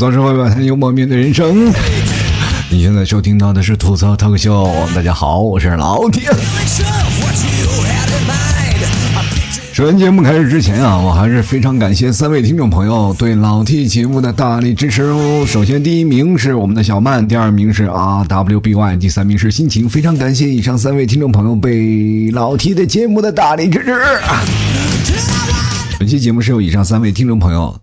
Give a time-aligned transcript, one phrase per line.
[0.00, 1.70] 吐槽社会百态，幽默面对人生。
[2.72, 6.22] 你现在收听到的是吐槽脱口秀，大家好，我是老铁。
[9.74, 15.44] 首先，节目开始之前啊，我还是非常感谢三位听众朋友对老 T 节目的大力支持哦。
[15.46, 19.86] 首先，第一名是我们的小曼，第二名是 R W B Y，第三名是心情。
[19.86, 24.00] 非常感谢以上三位听众朋友对老 T 的节目的大力支持。
[25.98, 27.78] 本期节目是由以上三位听众朋友。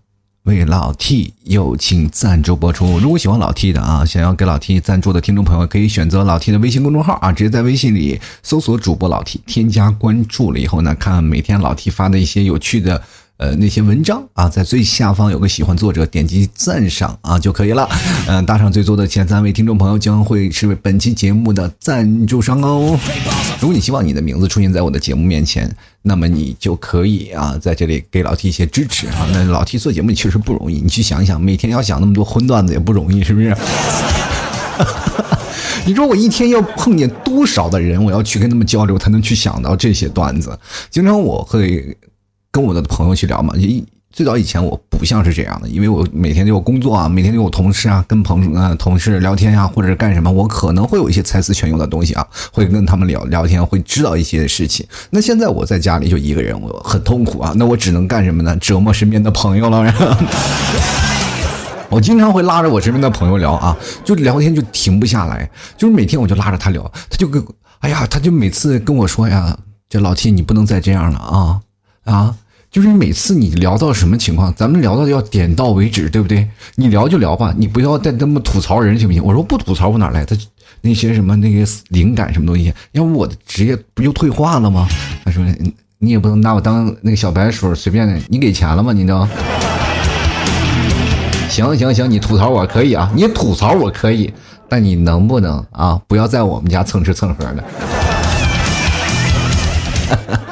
[0.48, 2.98] 为老 T 友情赞助播出。
[3.00, 13.02] 如果喜欢老 T 的啊，想要给老 T 赞助的听众朋友，可以选择老 T 的微信公众号啊，直接在微信里搜索主播老 T，添加关注了以后呢，看每天老 T 发的一些有趣的。
[13.38, 17.88] 呃，那些文章啊，在最下方有个喜欢作者，点击赞赏啊就可以了。
[18.26, 22.98] 嗯， 打赏最多的前三位听众朋友将会是本期节目的赞助商哦。
[23.60, 25.72] 如果你希望你的名字出现在我的节目面前，
[26.02, 29.28] 那么你就可以啊，在这里给老 T 一些支持啊。
[29.32, 33.56] 那老 T 做节目确实不容易，你去想一想，每天要想那么多荤段子也不容易，是不是？
[35.86, 40.58] 你说我一天要碰见多少的人，我要去跟他们交流，才能去想到这些段子？
[40.90, 41.96] 经常我会。
[42.58, 54.84] 跟我的朋友去聊嘛，一最早以前我不像是这样的，因为我每天都有工作啊，每天都有同事啊，跟朋呃同事聊天呀，或者是干什么，我可能会有一些才思泉涌的东西啊，会跟他们聊聊天，会知道一些事情。
[55.10, 58.56] 那现在我在家里就一个人，我很痛苦啊，那我只能干什么呢？
[58.56, 60.18] 折磨身边的朋友了。
[61.90, 67.40] 我经常会拉着我身边的朋友聊啊，就聊天就停不下来，就是每天我就拉着他聊，他就跟
[67.78, 69.56] 哎呀，他就每次跟我说呀，
[69.88, 71.60] 这老七你不能再这样了啊
[72.02, 72.34] 啊。
[72.70, 76.46] 就是每次你聊到什么情况，咱们聊到要点到为止，对不对？
[76.74, 79.24] 你聊就聊吧，你不要再那么吐槽人，行不行？
[79.24, 80.36] 我说不吐槽，我哪来的
[80.82, 82.72] 那些什么那个灵感什么东西？
[82.92, 84.86] 要不我的职业不就退化了吗？
[85.24, 85.42] 他说
[85.98, 88.20] 你也不能拿我当那个小白鼠，随便的。
[88.28, 88.92] 你给钱了吗？
[88.92, 89.26] 你都
[91.48, 94.30] 行行行，你吐槽我可以啊，你吐槽我可以，
[94.68, 97.64] 但你能不能啊，不要在我们家蹭吃蹭喝的？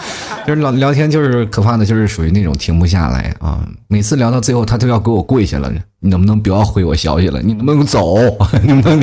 [0.47, 3.67] 就是聊聊天，就是可怕的，就是属于那种停不下来啊！
[3.89, 5.73] 每次聊到最后，他都要给我跪下了。
[5.99, 7.43] 你能不能不要回我消息了？
[7.43, 8.17] 你能不能走？
[8.62, 9.01] 你能不能？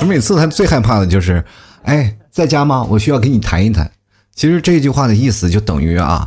[0.00, 1.44] 我每次他最害怕的就是，
[1.82, 2.82] 哎，在家吗？
[2.88, 3.90] 我需要跟你谈一谈。
[4.34, 6.26] 其实这句话的意思就等于啊，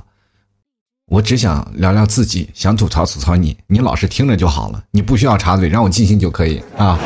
[1.08, 7.00] 我只想聊聊自己，想吐槽吐槽你，你老实听着就好了，你不需要插嘴，让我尽兴就可以啊。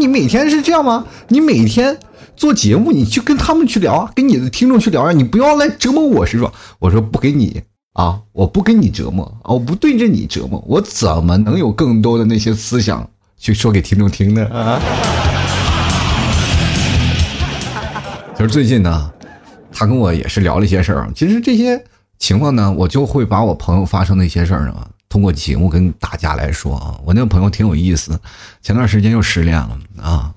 [0.00, 1.04] 你每天是这样吗？
[1.28, 1.98] 你每天
[2.34, 6.50] 做节目，你去跟他们去聊啊，跟你的听众去聊啊，你不要来折磨我，是吧？
[6.78, 7.60] 我说不给你
[7.92, 13.06] 啊，我不跟你折磨啊，我不对着你折磨，我怎么能有更多的那些思想
[13.36, 14.46] 去说给听众听呢？
[14.46, 14.80] 啊！
[18.38, 19.12] 就是最近呢，
[19.70, 21.84] 他跟我也是聊了一些事儿，其实这些
[22.18, 24.74] 情况呢，我就会把我朋友发生的一些事儿呢。
[25.10, 28.18] 通过节目跟大家来说啊，我那个朋友挺有意思，
[28.62, 30.32] 前段时间又失恋了啊，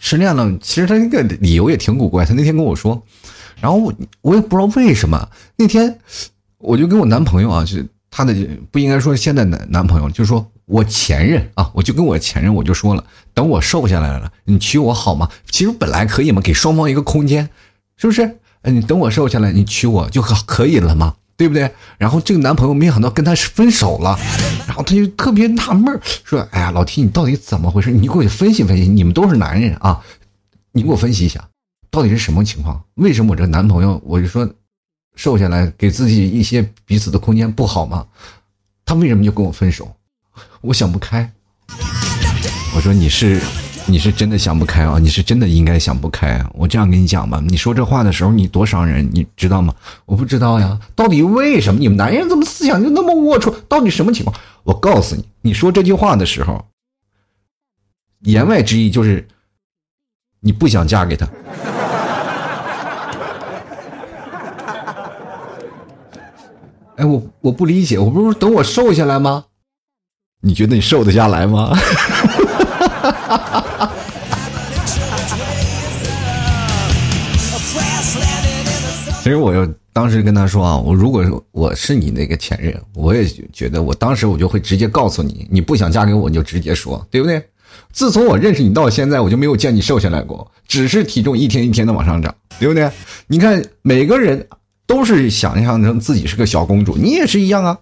[0.00, 0.52] 失恋了。
[0.60, 3.00] 其实他那个理由也挺古怪，他那天跟我说，
[3.60, 5.28] 然后我我也不知道为什么。
[5.56, 5.98] 那天
[6.58, 7.78] 我就跟我男朋友啊，就
[8.10, 8.34] 他的
[8.72, 15.30] 不应该说现在男男朋友，就说我前任啊，我就跟我前任我就说了，等我瘦下来了，你娶我好吗？
[15.52, 17.48] 其实本来可以嘛，给双方一个空间，
[17.96, 18.38] 是不是？
[18.64, 21.14] 你等我瘦下来，你娶我就可可以了吗？
[21.36, 21.70] 对不对？
[21.98, 24.18] 然后这个男朋友没想到跟他分手了，
[24.66, 27.90] 然后他就特别纳闷说：“哎呀，老提你到底怎么回事？
[27.90, 28.88] 你给我分析分析。
[28.88, 30.00] 你们都是男人啊，
[30.72, 31.46] 你给我分析一下，
[31.90, 32.82] 到底是什么情况？
[32.94, 34.48] 为什么我这男朋友，我就说
[35.14, 38.06] 瘦下来，给自己一些彼此的空间不好吗？
[38.84, 39.94] 他为什么就跟我分手？
[40.62, 41.30] 我想不开。
[42.74, 43.40] 我说你是。”
[43.88, 44.98] 你是真的想不开啊！
[44.98, 46.32] 你是真的应该想不开。
[46.38, 49.72] 啊我这样跟你讲吧，你说这话的时候你多伤人，你知道吗？
[50.04, 50.78] 我不知道呀。
[50.94, 53.54] 到底为什么你们男人怎么思想就那么龌龊？
[53.68, 54.36] 到底什么情况？
[54.64, 56.64] 我告诉你，你说这句话的时候，
[58.22, 59.26] 言外之意就是
[60.40, 61.26] 你不想嫁给他。
[66.96, 69.44] 哎，我我不理解，我不是等我瘦下来吗？
[70.40, 71.76] 你觉得你瘦得下来吗？
[79.22, 87.42] 其实我又当时跟他说啊，我如果我是你那个前任，我也觉得我当时我就会直接告诉你，你不想嫁给我，你就直接说，对不对？
[87.92, 92.88] 自从我认识你到现在，我就没有见你瘦下来过，只是体重一天一天的往上涨，对不对？
[93.26, 94.46] 你看每个人
[94.86, 97.76] 都是想象成自己是个小公主，你也是一样啊。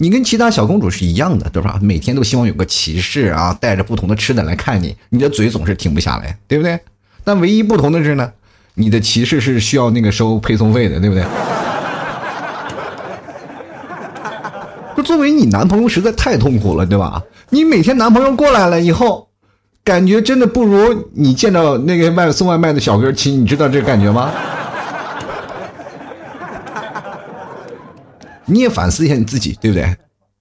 [0.00, 1.76] 你跟其他小公主是一样的，对吧？
[1.82, 6.78] 每天都希望有个骑士啊，带着不同的吃的来看你，你的嘴总是停不下来，对不对？
[7.24, 8.30] 但唯一不同的是呢，
[8.74, 11.24] 你的骑士是需要那个收配送费的，对不对？
[14.94, 17.20] 说作为你男朋友实在太痛苦了，对吧？
[17.50, 19.26] 你每天男朋友过来了以后，
[19.82, 24.30] 感觉真的不如你见到那个外送外卖的小哥亲，你知道这感觉吗？
[28.50, 29.94] 你也反思一下你自己，对不对？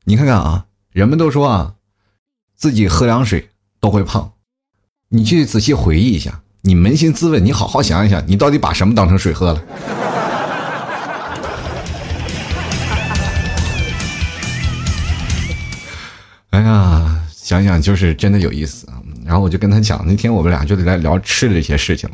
[0.05, 1.73] 你看看啊，人们都说啊，
[2.55, 3.49] 自己喝凉水
[3.81, 4.31] 都会胖，
[5.09, 9.61] 你去仔细回忆一下，你扪心自问，你好好想一想，你到底把什么当成水喝了？
[16.51, 18.96] 哎呀，想想就是真的有意思啊。
[19.27, 22.09] 然后我就跟他讲，那天我们俩就得来聊吃的这些事情，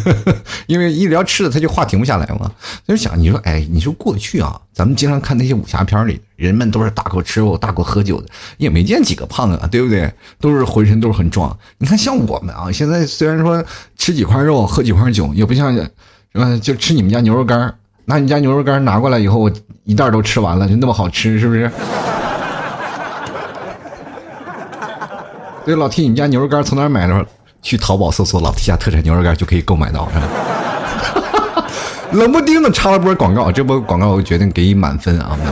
[0.66, 2.50] 因为一聊吃的，他就话停不下来嘛。
[2.86, 10.10] 他就想，你说，哎，你说过去啊，咱们经常看那些武侠片里，人们都是大口吃肉、大口喝酒的，也没见几个胖啊，对不对？
[10.40, 11.54] 都是浑身都是很壮。
[11.76, 13.62] 你看，像我们啊，现在虽然说
[13.98, 15.90] 吃几块肉、喝几块酒，也不像，是
[16.32, 16.58] 吧？
[16.62, 17.74] 就吃你们家牛肉干
[18.06, 19.52] 拿你家牛肉干拿过来以后，我
[19.84, 21.70] 一袋都吃完了，就那么好吃，是不是？
[25.66, 27.26] 对，老 T，你们家牛肉干从哪买的？
[27.60, 30.22] 去淘宝搜索“老 T 家特产牛肉干”就可以购买到，是吧？
[32.14, 35.36] 冷不丁的插了波广告，这波广告我决定给你满分啊！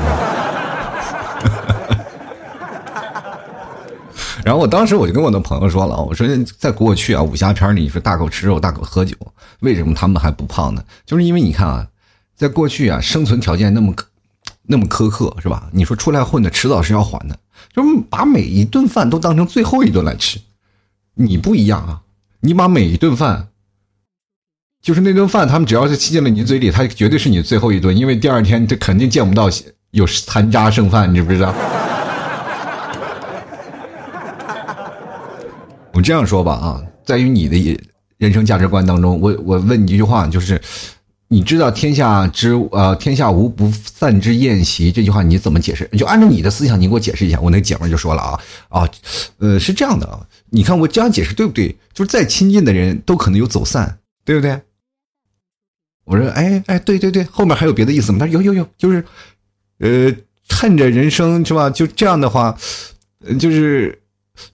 [4.44, 6.24] 然后我当时我就跟我的朋友说了，我说
[6.56, 9.16] 在过去啊，武侠片里你说大口吃肉、大口喝酒，
[9.58, 10.84] 为什么他们还不胖呢？
[11.04, 11.84] 就是因为你看啊，
[12.36, 13.92] 在过去啊，生存条件那么
[14.62, 15.64] 那么苛刻，是吧？
[15.72, 17.36] 你说出来混的，迟早是要还的。
[17.72, 20.38] 就是把每一顿饭都当成最后一顿来吃，
[21.14, 22.02] 你不一样啊！
[22.40, 23.48] 你把每一顿饭，
[24.82, 29.48] 就是那顿饭，他们只要是吃进了你嘴里，它绝对是你最后一顿，因为第二天这肯定见不到
[29.90, 31.54] 有残渣剩饭，你知不知道？
[35.92, 37.78] 我这样说吧啊，在于你的
[38.18, 40.60] 人生价值观当中，我我问你一句话，就是。
[41.34, 45.84] 你知道“天下之呃天下无不散之宴席”这句话你怎么解释？
[45.98, 47.40] 就按照你的思想，你给我解释一下。
[47.40, 48.88] 我那姐们就说了啊啊，
[49.38, 51.76] 呃是这样的啊，你看我这样解释对不对？
[51.92, 54.60] 就是再亲近的人都可能有走散，对不对？
[56.04, 58.18] 我说哎哎对对对，后面还有别的意思吗？
[58.20, 59.04] 他说有有有，就是
[59.80, 60.14] 呃
[60.48, 61.68] 趁着人生是吧？
[61.68, 62.56] 就这样的话，
[63.40, 64.00] 就是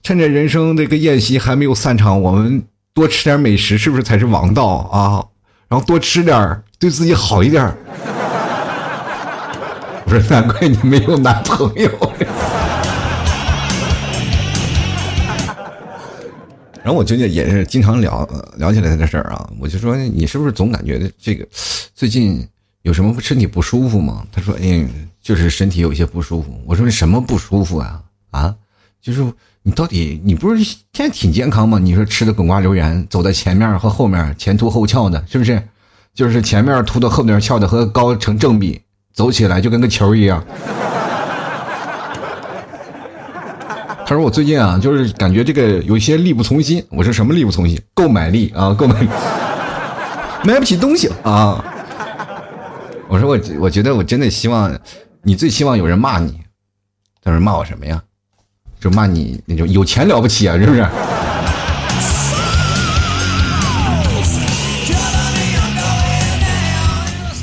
[0.01, 5.23] 趁着人生这个宴席还没有散场，我们多吃点美食，是不是才是王道啊？
[5.69, 7.63] 然后多吃点对自己好一点
[10.03, 11.87] 我说 难怪你没有男朋友。
[16.83, 21.47] 然后我最近也是经常聊聊起来这事儿啊，我就说你是不是总感觉这个
[21.93, 22.43] 最近
[22.81, 24.25] 有什么身体不舒服吗？
[24.31, 24.83] 他说哎，
[25.21, 26.59] 就是身体有些不舒服。
[26.65, 28.01] 我说什么不舒服啊？
[28.31, 28.55] 啊，
[28.99, 29.23] 就是
[29.61, 31.77] 你到底你不是现在挺健康吗？
[31.77, 35.61] 你说吃的滚瓜流圆，走在前面和后面前凸后翘的，是不是？
[36.13, 38.81] 就是前面凸的，后面翘的，和高成正比，
[39.13, 40.43] 走起来就跟个球一样。
[44.05, 46.85] 他说我最近啊，就是感觉这个有些力不从心。
[46.89, 47.81] 我说什么力不从心？
[47.93, 49.07] 购买力啊，购买力，
[50.43, 51.63] 买不起东西啊。
[53.07, 54.77] 我说我我觉得我真的希望，
[55.23, 56.41] 你最希望有人骂你。
[57.23, 58.01] 他说骂我什么呀？
[58.81, 60.85] 就骂你那种有钱了不起啊，是不是？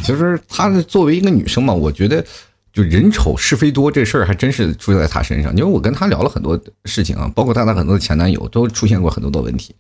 [0.09, 2.25] 其实她作为一个女生嘛，我觉得
[2.73, 5.55] 就人丑是非多这事儿还真是出现在她身上。
[5.55, 9.75] 因为我跟她聊了很多事情啊，包括她的很多前男友都出现过很多的问题，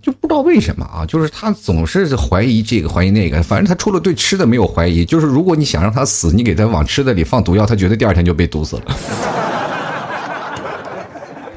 [0.00, 3.42] 就不知道为什么啊，就是她总是怀疑这个怀疑那个。
[3.42, 9.47] 反正她除了对吃的没有怀疑，就是如果你想让她死，你给她往吃的里放毒药，她觉得第二天就被毒死了。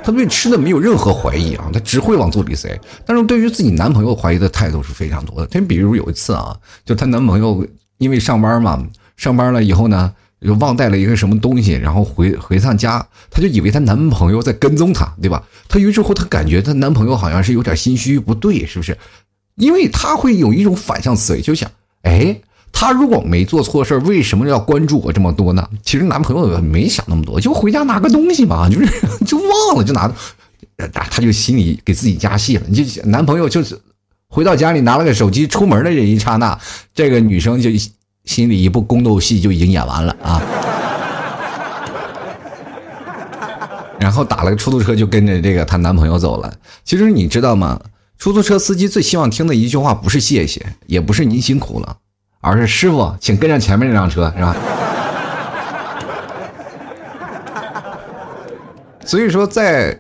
[0.04, 2.80] 她对吃的没有任何怀疑啊，她只会往肚里塞。
[3.06, 5.48] 但是对于自己男朋友怀疑的态度是非常多的。
[5.48, 7.66] 她比如有一次啊，就她男朋友
[7.98, 8.86] 因为上班嘛，
[9.18, 15.44] 上班了以后呢，又忘带了一个什么东西，然后回回趟家，她就以为她男朋友在跟踪她，对吧？
[15.68, 18.98] 她于是乎她感觉她男朋友好像是有点心虚，不对，是不是？
[19.56, 21.70] 因为她会有一种反向思维，就想，
[22.04, 22.42] 哎。
[22.74, 25.68] 他如果没做错事为什么要关注我这么多呢？
[25.84, 28.88] 其实男朋友没想那么多，就回家拿个东西嘛，就是
[29.26, 30.12] 就忘了就拿，
[30.92, 32.64] 他就心里给自己加戏了。
[32.70, 33.80] 就男朋友就是
[34.28, 36.58] 回到家里拿了个手机，出门的这一刹那，
[36.94, 37.70] 这个女生就
[38.26, 40.42] 心里一部宫斗戏就已经演完了啊。
[44.00, 46.52] 然后打了个出租车就跟着这个她男朋友走了。
[46.84, 47.80] 其实你知道吗？
[48.18, 51.98] 出租车司机最希望听的一句话不是谢谢，也不是您辛苦了。
[52.42, 54.56] 而是师傅，请跟上前面那辆车，是吧？
[59.06, 59.98] 所以说，在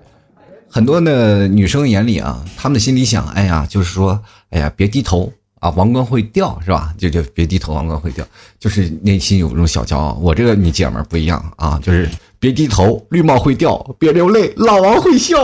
[0.69, 4.19] 很多的女生眼里啊，她们的心里想：哎呀，就是说，
[4.50, 6.93] 哎呀，别低头啊，王冠会掉是吧？
[6.98, 8.25] 就就别低头，王冠会掉，
[8.60, 10.17] 就是内心有一种小骄傲。
[10.21, 15.38] 我这个你姐们不一样啊，就是别低头，绿帽会掉；别流泪，老王会笑。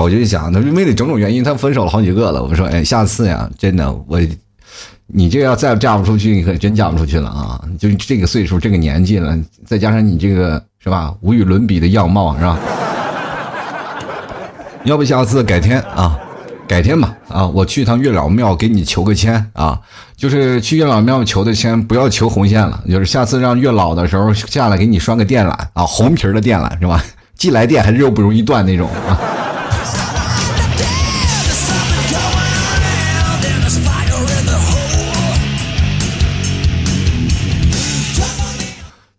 [0.00, 2.42] 我就想，他为了种种原因，他分手了好几个了。
[2.42, 4.20] 我说，哎，下次呀，真的，我，
[5.06, 7.60] 你这要再嫁不出去，你可真嫁不出去了啊！
[7.78, 12.58] 就这个岁数，这个年纪了，再加上你这个是吧，无与伦比的样貌是吧？
[14.84, 16.18] 要不下次改天啊，
[16.66, 19.80] 改天吧啊，我去一趟月老庙给你求个签啊，
[20.16, 27.02] 就是去月老庙求的签，不要求红线了，就是下次让月老的时候下来给你拴个电缆啊，红皮的电缆是吧？
[27.36, 29.18] 既来电还是又不容易断那种啊。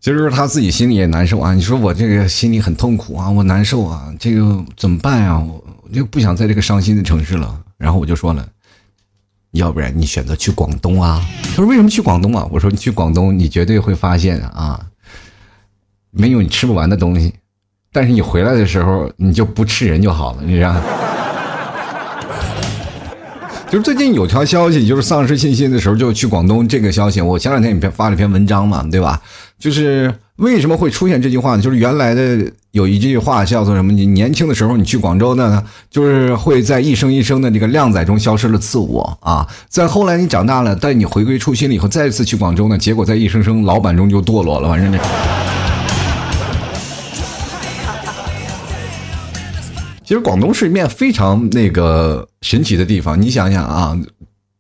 [0.02, 1.54] 其实他自己心里也难受啊！
[1.54, 5.38] 你说我这个心里很痛苦啊，我难受啊，这个怎么办呀？
[5.38, 7.62] 我就不想在这个伤心的城市了。
[7.78, 8.48] 然后我就说了，
[9.52, 11.22] 要不然你选择去广东啊？
[11.50, 12.48] 他说为什么去广东啊？
[12.50, 14.88] 我说你去广东，你绝对会发现啊，
[16.12, 17.34] 没有你吃不完的东西，
[17.92, 20.82] 但是你回来的时候你就不吃人就好了，你知道。
[23.70, 26.68] 就是最近有条消息，就是丧失信心的时候就去广东。
[26.68, 29.22] 这个消息我前两天也发了一篇文章嘛，对吧？
[29.60, 31.62] 就是为什么会出现这句话呢？
[31.62, 33.92] 就是原来的有一句话叫做什么？
[33.92, 39.48] 你年轻的时候你去广州呢，就是会在一生一生的这个靓仔中消失了自我啊。
[39.68, 45.00] 在后来你长大了，但你回归初心了以后，再次去广州呢，结果在一声声老板中就堕落了，反正
[50.10, 53.96] 其实广东是一面非常那个神奇的地方，你想想啊，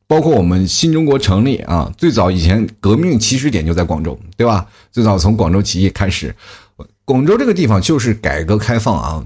[0.06, 4.68] 包括我们新中国成立啊，最早以前革命起始点就在广州，对吧？
[4.91, 6.36] 最早从广州起义开始，
[7.03, 9.25] 广州这个地方就是改革开放啊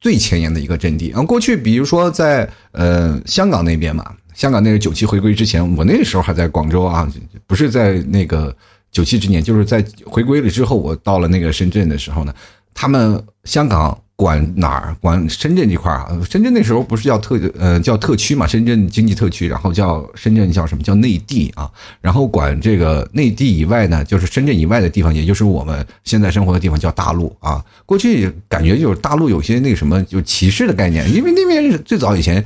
[0.00, 1.22] 最前沿的一个阵地啊。
[1.22, 7.08] 过去比如说在呃香港那边嘛，香港那个九七回归之前，我那个时候还在广州啊，
[7.46, 8.52] 不是在那个
[8.90, 12.34] 九七之年，就是在回归了之后，我到了那个深圳的时候呢，
[12.74, 13.96] 他们香港。
[14.16, 14.96] 管哪儿？
[14.98, 16.18] 管深圳这块儿啊？
[16.28, 18.46] 深圳那时候不是叫特呃叫特区嘛？
[18.46, 21.70] 深圳经济特区，然后叫深圳叫什么叫内地啊？
[22.00, 27.62] 然后管这个内地以外呢，就是深圳以外的地方，也就是我们现在生活的地方叫大陆啊。
[27.84, 32.42] 过去感觉就是大陆有些那个什么就歧视的概念，因为那边是最早以前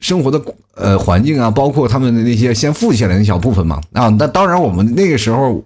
[0.00, 0.42] 生活的
[0.74, 4.08] 呃环境啊，包括他们的那些先富起来的小部分嘛啊。
[4.18, 5.64] 那当然我们那个时候。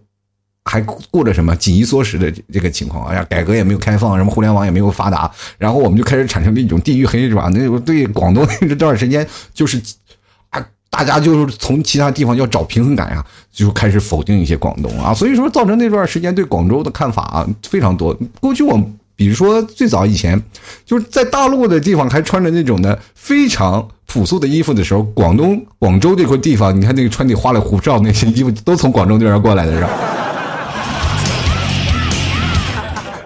[0.68, 3.06] 还过着什么紧衣缩食的这个情况？
[3.06, 7.50] 哎呀，改革也没有开放，什么互联网也没有发达，然后我们就开始产生了一种地域黑，是吧？
[7.54, 9.80] 那对广东这段时间，就是
[10.50, 18.14] 啊，大家就是从其他地方要找平衡感呀，就开始否定一些广东啊，所以说造成那段时间对广州的看法啊非常多。
[18.38, 18.78] 过去我
[19.16, 20.40] 比如说最早以前，
[20.84, 29.88] 就是在大陆的地方还穿着那种的非常朴素的衣服的时候，广东广州这块地方，你看那个穿的花里胡哨那些衣服，都从广州那边过来的是吧？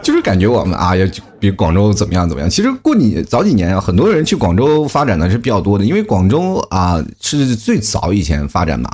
[0.02, 1.06] 就是感觉我们啊，要
[1.38, 2.50] 比广州怎么样怎么样。
[2.50, 8.90] 其实过你早几年啊，很多人去广州发展的是比较多的，因为广州啊是最早以前发展嘛，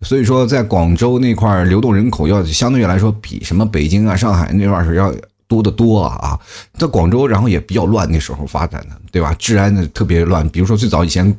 [0.00, 5.12] 所以说在广州那块流动人口要相对来说比什么北京啊、上海那块是要
[5.46, 6.38] 多得多啊。
[6.78, 9.34] 在广州，然后也比较乱，那时候发展的，对吧？
[9.38, 10.48] 治安的特别乱。
[10.48, 11.36] 比如说最早以前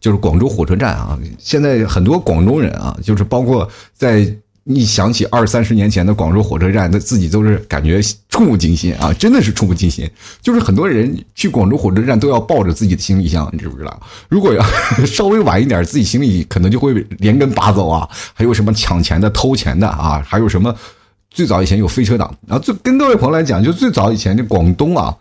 [0.00, 4.34] 就是广州火车站啊，现在很多广州人啊，就是包括在。
[4.68, 9.12] 一想起二三十年前的广州火车站，那自己都是感觉触目惊心啊！
[9.12, 10.10] 真的是触目惊心。
[10.42, 14.02] 就是很多人去广州火车站都要抱着自己的行李箱，你知不知道？
[14.28, 14.64] 如果要
[15.06, 18.08] 稍微晚一点，自己行李可能就会连根拔走啊！
[18.34, 20.20] 还有什么抢钱的、偷钱的啊？
[20.26, 20.74] 还有什么？
[21.30, 25.14] 最早以前有飞车党，啊最跟各位朋友来讲，就最早以前的广东啊，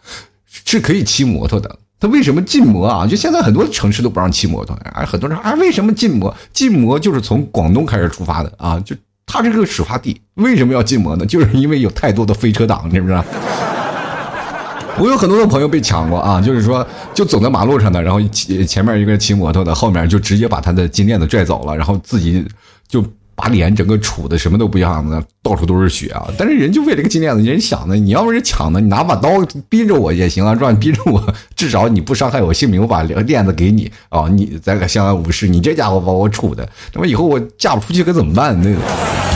[0.66, 1.78] 是可以骑摩托的。
[2.00, 3.06] 他为什么禁摩啊？
[3.06, 6.36] 就现在很多城市都不让骑摩托，啊，很多人啊，为什么禁摩？
[6.52, 8.96] 禁摩就是从广东开始出发的啊，就。
[9.26, 11.26] 他这个始发地为什么要禁摩呢？
[11.26, 13.24] 就是因为有太多的飞车党，你知不知道？
[14.98, 22.46] 我有很多的朋友被抢过啊，就是说就走在马路上的，然后前前面一个骑摩托的，后面就直接把他的金链子拽走了，然后自己
[22.88, 23.04] 就。
[23.36, 26.26] 把脸整个杵的什么都不要呢，到处都是血啊！
[26.38, 29.30] 但是人就为了个金链子，人想的，你要不是抢的，你拿把刀
[29.68, 30.78] 逼着我也行啊，让你？
[30.78, 31.22] 逼着我，
[31.56, 35.48] 至少你不伤害我性命，我把链子给你啊，你再个相安无事。
[35.48, 38.58] 你这家伙把我杵的，那么以后我嫁不出去可怎么办？
[38.62, 39.35] 那个。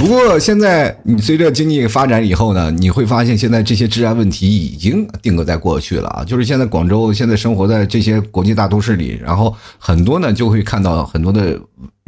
[0.00, 6.24] 不过现在你随着经济发展以后呢，你会发现现在这些治安问题已经定格在过去了啊。
[6.24, 11.60] 就是现在广州现在生活在这些国际大都市里，然后很多呢就会看到很多的。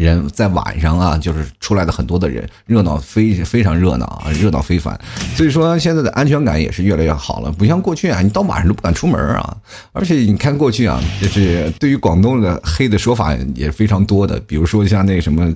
[0.02, 4.98] 人在晚上啊，就是出来的很多的人，热闹非非常热闹啊，热闹非凡。
[5.34, 9.56] 所以说现在的安全感也是越来越好了，不像过去啊，你到晚上都不敢出门啊。
[9.92, 15.52] 而且你看过去啊，就是对于广东的黑的说法也非常多的，比如说像那什么，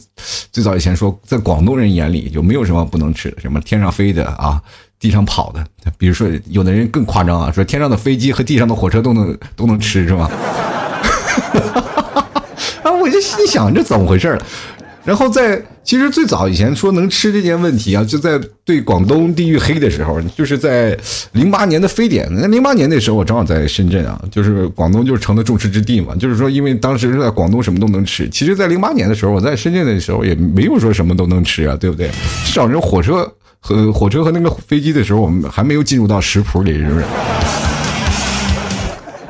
[0.53, 4.62] 最早以前说在广东人眼里就没有什么不能吃的，什么天上飞的啊，
[4.99, 5.65] 地上跑的。
[5.99, 10.31] 比如说有的人更夸张啊，说天上的飞机和地上的火车都能都能吃，是吧？
[13.07, 14.37] 我就心想这怎么回事
[15.05, 20.99] 然后在其实最早以前说能吃这件问题啊，就在对广东地域黑的时候，就是在
[21.31, 22.27] 零八年的非典。
[22.33, 26.13] 那零八年那时候我正好在深圳啊，就是广东就成了众矢之的嘛。
[26.17, 28.29] 就是说，因为当时是在广东什么都能吃。
[28.31, 32.09] 其实，在零八年的时候，我在深圳的时候也没有说什么都能吃啊，对不对？
[32.45, 37.05] 至少这火车和火车和那个飞机的时候，我们还没有进入到食谱里，是不是？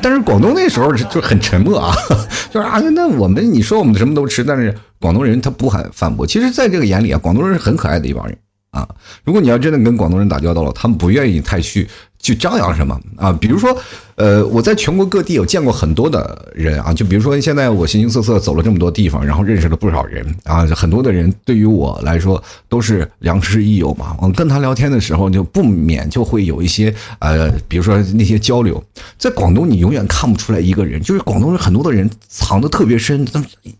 [0.02, 1.94] 但是广东那时候就很沉默啊，
[2.50, 6.26] 就是啊，那我们你说我们什么都吃，但是广东人他不喊反驳。
[6.26, 8.36] 其实，在这个眼里啊，广东人是很可爱的一帮人
[8.70, 8.88] 啊。
[9.24, 11.88] 如果你要真的跟广东人打交道了，他们不愿意太去。
[12.26, 13.32] 去张扬什么啊？
[13.32, 13.76] 比如说，
[14.16, 16.92] 呃，我在全国各地有见过很多的人啊。
[16.92, 20.66] 就比如说，现在我形形色色走了这么多地方，然后认识了不少人啊。
[20.74, 24.16] 很多的人对于我来说都是良师益友嘛。
[24.20, 28.82] 我跟他聊天的时候，就不免就会有一些呃，比如说那些交流。
[29.16, 33.24] 在广东，你永远看不出来一个人，就是广东人很多的人藏的特别深，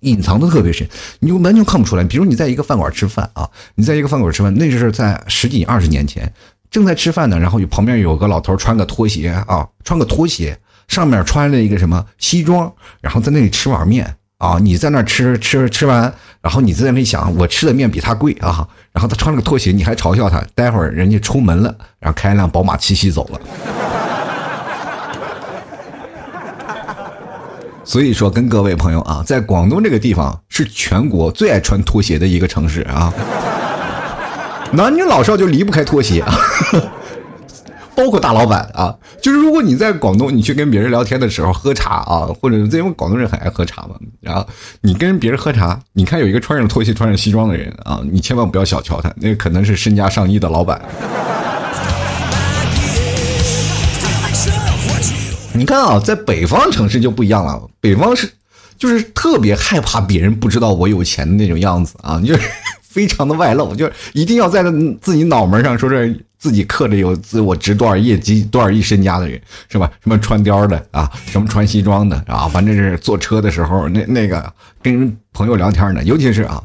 [0.03, 0.87] 隐藏的特别深，
[1.19, 2.05] 你就完全看不出来。
[2.05, 6.33] 比如你在一个饭馆吃饭啊，你在一个饭馆吃饭，那就是在十几二十年前。
[6.77, 10.55] 正在吃饭呢，然后有旁边有个老头穿个拖鞋啊，穿个拖鞋，
[10.89, 14.59] 上面穿了一个什么西装，然后在那里吃碗面啊。
[14.61, 18.69] 你在那吃吃吃完，然后你在那里想，我吃的面比他贵啊。
[18.93, 20.45] 然后他穿了个拖鞋，你还嘲笑他。
[20.55, 23.41] 待会儿人家出门了，然后开一辆宝马七系走了。
[27.85, 33.11] 所以说，跟各位朋友啊，在广东这个地方是全国最爱穿拖鞋的一个城市啊。
[34.73, 36.35] 男女老少就离不开拖鞋啊，
[37.97, 38.95] 包括大老板啊。
[39.23, 44.47] 就是如果你在广东，你去跟别人聊天的时候喝茶啊，或者因为广东人很爱喝茶嘛，然后
[44.83, 50.81] 你跟别人喝茶，你看有一个穿上拖鞋、穿上西装的人啊，你千万不要小瞧他，那可能是身家上亿的老板。
[55.55, 58.31] 你看啊，在北方城市就不一样了，北方是
[58.79, 62.43] 就是特别害怕别人不知道我有钱的那种样子啊，就是。
[62.97, 64.63] 非常的外露，就一定要在
[65.03, 69.93] 自己脑门上说这自己刻着有自我值多少业绩、多少亿身家的人，是吧？
[70.03, 76.63] 什么穿貂的啊，什么穿西装的啊，反正是坐车的时候那那个跟朋友聊天呢，尤其是啊，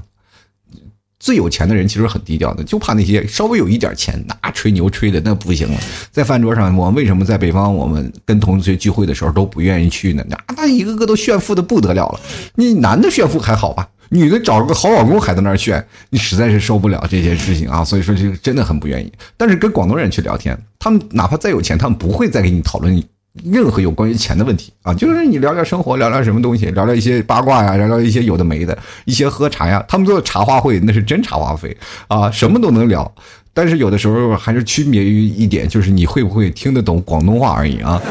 [1.20, 5.78] 最有钱的人其实很低调的，就怕那些稍微有一点钱那吹牛吹的那不行了。
[6.12, 10.24] 在饭桌上，我为什么在北方我们跟同学聚会的时候都不愿意去呢？
[10.30, 12.20] 那那一个个都炫富的不得了了。
[12.56, 13.86] 你男的炫富还好吧？
[14.14, 17.82] 女的找了个好老公还在那儿炫，你实在是受不了这些事情啊！
[17.86, 19.10] 所以说就真的很不愿意。
[19.38, 23.02] 但是跟广东人去聊天，他们哪怕再有钱，他们不会再给你讨论
[23.46, 24.94] 任何有关于钱的问题啊！
[24.94, 29.82] 就是你聊聊生活，聊聊什么东西，聊聊一些八卦呀，聊聊一些有的没的，一些喝茶呀。
[29.88, 31.76] 他们做的茶话会那是真茶话会
[32.10, 33.10] 啊，什么都能聊。
[33.54, 38.02] 但是有的时候还是区别于一点，就是你会不会听得懂广东话而已啊。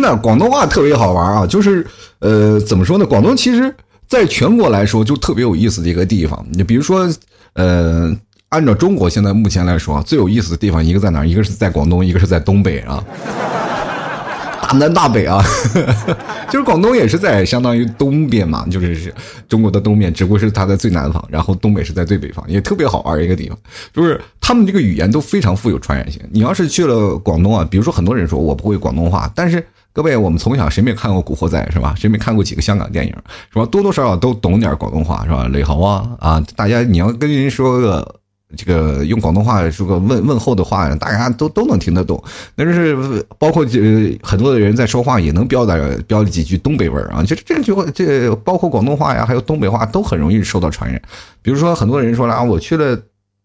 [0.00, 1.46] 真的，广东话特别好玩啊！
[1.46, 1.86] 就是，
[2.20, 3.04] 呃，怎么说呢？
[3.04, 3.70] 广东其实
[4.08, 6.42] 在全国来说就特别有意思的一个地方。
[6.52, 7.06] 你比如说，
[7.52, 8.10] 呃，
[8.48, 11.22] 按照中国现在目前来说最有意思的地方，一个在哪？
[11.22, 13.04] 一个是在广东，一个是在东北啊。
[14.62, 15.44] 大南大北啊，
[16.48, 19.12] 就是广东也是在相当于东边嘛，就是
[19.48, 23.58] 中国的东边，只不过是它在最南方，然后东北是在最北方，也特别好玩一个地方。
[23.92, 26.22] 就是他们这个语言都非常富有传染性。
[26.30, 31.94] 你要是去了广东啊，比如说很多人说我不会广东话，但是各位，我们从小谁没看过《古惑仔》是吧？
[31.96, 33.14] 谁没看过几个香港电影
[33.52, 33.66] 是吧？
[33.66, 35.48] 多多少少都懂点广东话是吧？
[35.48, 38.16] 雷猴啊啊，大家你要跟人说个。
[38.56, 42.20] 这个用广东话说个问问候的话，大家都都能听得懂。
[42.56, 47.22] 那就是包括这很多的人在说话也能标的标几句东北味儿啊。
[47.22, 51.00] 就是这句话，这包括广东话呀，还有东北话都很容易受到传染。
[51.42, 53.00] 比如说很多人说了啊，我去了。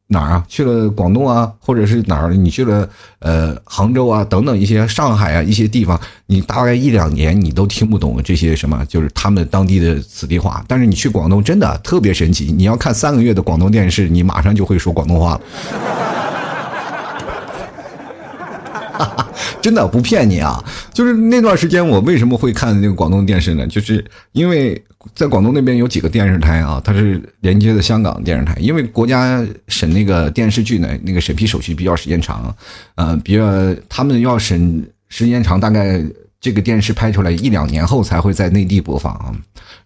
[0.08, 0.46] 哪儿啊？
[0.48, 2.34] 去了广东啊，或者是哪儿？
[2.34, 2.88] 你去了
[3.20, 10.64] 呃杭州啊，等等一些上海啊一些地方，你大概一两年你都听不懂这些什么，就是他们当地的此地话。
[10.68, 15.42] 但是你去广东真的特别神奇，你要看三个月的广东电视，你马上就会说广东话了。
[19.62, 20.64] 真的不骗你啊！
[20.94, 23.66] 就是那段时间，我为什么会看那个广东电视呢？
[23.66, 24.80] 就是因为
[25.14, 28.56] 在广东那边有几个电视台啊，它是连接的香港电视台。
[28.60, 32.56] 因为国家审那个电视剧呢，那个审批手续比较时间长，
[32.96, 33.46] 呃，比较
[33.88, 36.02] 他们要审时间长，大概。
[36.46, 39.34] 这个电视拍出来一两年后才会在内地播放啊。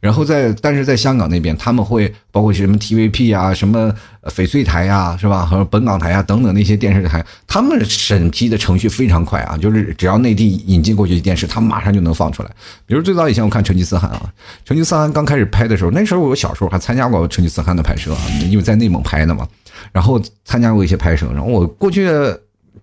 [0.02, 3.90] 然后在，但是在香港那边，他们会包括什么 TVP 啊，什么
[4.24, 5.46] 翡翠台呀，是吧？
[5.46, 12.50] 和本港台啊等等那些电视台，他们审批的程序非常快啊，就是只要内地引进过去的电视，他们马上就能放出来。
[12.86, 14.30] 比如最早以前我看成吉思汗啊，
[14.66, 18.20] 成吉思汗刚开始拍的时候，那时候我小时候还参加过成吉思汗的拍摄啊，
[18.50, 19.48] 因为在内蒙拍的嘛，
[19.94, 21.26] 然后参加过一些拍摄。
[21.34, 22.10] 然后我过去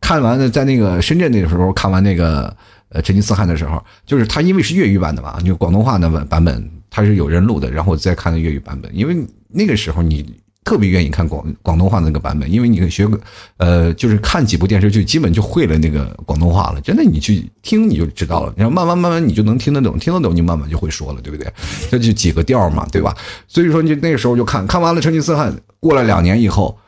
[0.01, 2.55] 看完的，在那个深圳那个时候看完那个
[2.91, 6.71] 呃成吉思汗的时候，就是他因为是粤语版的嘛，就广东话的版版本。
[6.89, 9.15] 他是有人录的，然后我再看的粤语版本，因为
[9.49, 13.21] 那个时候你特别愿意看广广东话那个版本，因为你学个
[13.59, 16.81] 呃，就是看几部电视剧，基本就会了那个广东话了。
[16.81, 21.53] 真的，你去听你就知道了，然后慢慢慢慢你就能听得懂，听得懂你慢慢就会说了，对不对？
[21.91, 23.15] 这就几个调嘛，对吧？
[23.47, 26.79] 所以说你那个时候就看看完了成吉思汗，过了两年以后，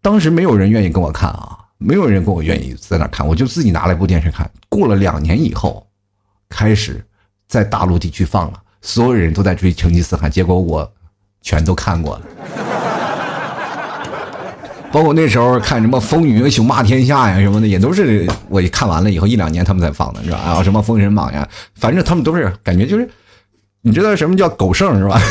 [0.00, 4.48] 当时没有人愿意跟我看啊，没有人跟我愿意在那看，我就自己拿了一部电视看。
[4.68, 5.84] 过了两年以后，
[6.48, 7.02] 开始
[7.48, 8.60] 在大陆地区放了。
[8.82, 10.90] 所有人都在追成吉思汗，结果我
[11.40, 12.22] 全都看过了，
[14.92, 20.38] 包括那时候看什么《风云》《雄霸天下》呀什么的，也都是我看完了以后一两年他们才放的，是吧？
[20.38, 23.08] 啊，什么《封神榜》呀，反正他们都是感觉就是，
[23.80, 25.20] 你知道什么叫狗剩是吧？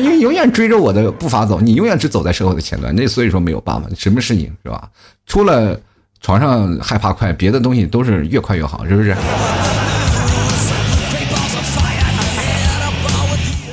[0.00, 4.88] 因为永远追着我的步伐走，你永远只走在社会的前端，那所以说没有办法，什么事情是吧？
[5.26, 5.78] 除了
[6.20, 9.14] 床上害怕快，别的东西都是越快越好，是不是？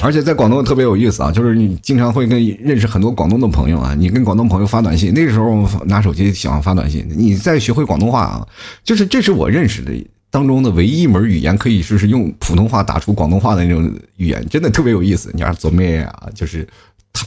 [0.05, 8.45] 而且在广东特别有意思啊，就是你经常会跟认识很多广东的朋友啊，你跟广东朋友发短信，那时候拿手机喜欢发短信，你在学会广东话啊，
[8.83, 9.93] 就是这是我认识的
[10.33, 13.85] 当中的唯一一门语言，可以说是用普通话打出广东话的那种
[14.17, 15.29] 语言，真的特别有意思。
[15.35, 16.67] 你看左妹啊，就是。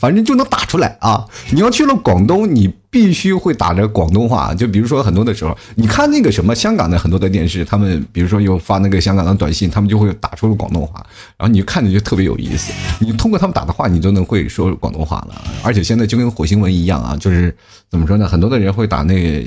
[0.00, 1.24] 反正就能打出来啊！
[1.52, 4.52] 你要去了广东，你必须会打着广东话。
[4.52, 11.06] 就比如说很多的时候，你看那个什么香港的很多的电视，他们比如说有发那个香港的短信，他们就会打出了广东话，
[11.38, 12.72] 然后你看着就特别有意思。
[12.98, 15.40] 你通过他们打的话，你都能会说广东话了。
[15.62, 17.56] 而且现在就跟火星文一样啊，就是
[17.88, 18.26] 怎么说呢？
[18.26, 19.46] 很多的人会打那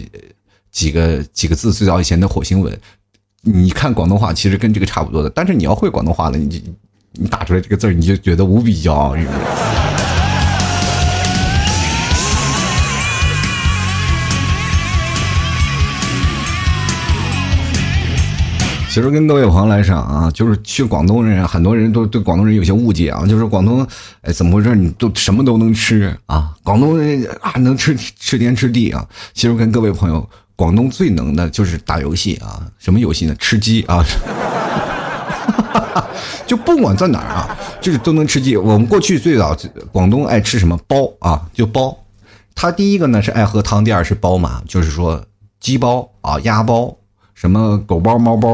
[0.71, 2.79] 几个几个字，最早以前的火星文，
[3.41, 5.29] 你看广东话其实跟这个差不多的。
[5.29, 6.59] 但是你要会广东话了，你就
[7.13, 9.37] 你打出来这个字你就觉得无比骄傲，是不是？
[18.89, 23.87] 其实跟各位朋友来讲啊，就是去广东人，很多人都对广东人有些误解啊，就是广东，
[24.21, 24.75] 哎，怎么回事？
[24.75, 26.53] 你都什么都能吃啊？
[26.61, 29.07] 广东人啊，能吃吃天吃地啊。
[29.33, 30.27] 其实跟各位朋友，
[30.59, 33.33] 广东最能的就是打游戏啊，什么游戏呢？
[33.39, 34.03] 吃鸡啊，
[36.45, 38.57] 就不管在哪儿啊，就是都能吃鸡。
[38.57, 39.55] 我们过去最早
[39.93, 41.47] 广东爱吃什么包啊？
[41.53, 41.97] 就包。
[42.53, 45.23] 他第一个呢是爱喝汤，第二是包嘛，就是说
[45.61, 46.93] 鸡包啊，鸭包。
[47.33, 48.49] 什么狗包、猫包、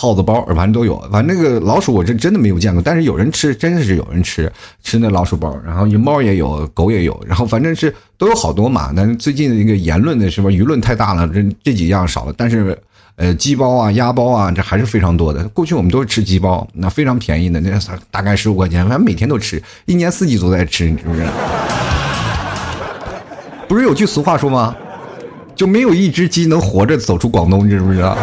[0.00, 0.96] 耗子包，反正都有。
[1.10, 2.80] 反正那个老鼠，我这真的没有见过。
[2.80, 5.58] 但是有人吃，真的是有人吃吃那老鼠包。
[5.66, 7.20] 然后猫也有，狗也有。
[7.26, 8.92] 然后反正是都有好多嘛。
[8.94, 12.34] 但是最近的一个言论的什么舆论太大了，这这几样少了。
[12.36, 12.78] 但是，
[13.16, 15.48] 呃，鸡包啊、鸭包啊，这还是非常多的。
[15.48, 17.76] 过去我们都是吃鸡包，那非常便宜的，那
[18.12, 21.32] 大概十五块钱，反正每天都吃，一年四季都在吃，你知不知道？
[23.66, 24.76] 不是有句俗话说吗？
[25.56, 28.16] 就没有一只鸡能活着走出广东，你知不知道？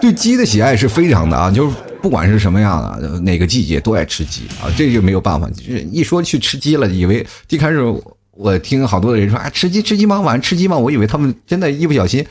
[0.00, 5.48] 对鸡的喜爱是非常的啊，就是不管是什么样的哪个季节都爱吃鸡啊，这就没有办法。
[5.50, 7.82] 就是一说去吃鸡了，以为一开始
[8.30, 10.20] 我听好多的人说啊，吃鸡吃鸡吗？
[10.20, 10.78] 晚上吃鸡吗？
[10.78, 12.24] 我以为他们真的，一不小心，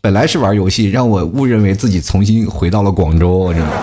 [0.00, 3.68] 本来是玩游戏，让我误认为自己重新回到了广州，真的。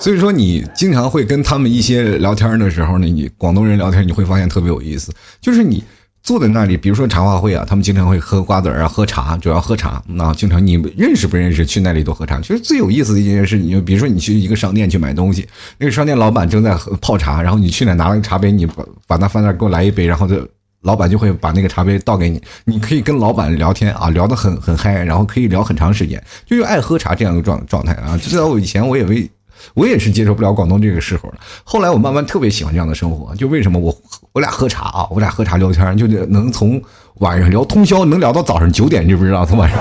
[0.00, 5.12] 所以说，你经常会跟他们一些聊天的时候呢，你广东人聊天，你会发现特别有意思。
[5.40, 5.82] 就是你
[6.28, 10.02] 坐在那里，比如说茶话会啊，他们经常会喝瓜子儿啊，喝茶，主要喝茶。
[10.06, 12.38] 那经常你认识不认识，去那里都喝茶。
[12.42, 20.46] 其实最有意思的一件事，你就比如说你去一个商店去买东西，那个商店老板正在泡茶，然后你去那拿了个茶杯，你把把它放那给我来一杯，然后就
[20.82, 28.18] 老板就会把那个茶杯倒给你，你可以跟老板聊天啊，聊得很很嗨，然后可以聊很长时间，就是爱喝茶这样的状状态啊。
[28.18, 29.26] 就在我以前，我也为。
[29.74, 31.36] 我也是接受不了广东这个时候了。
[31.64, 33.96] 后来我慢慢特别喜欢这样的生活，就为什么我
[34.32, 36.80] 我俩喝茶啊，我俩喝茶聊天，就能从
[37.16, 39.44] 晚上聊通宵，能聊到早上九点，知不知道？
[39.46, 39.78] 从晚上，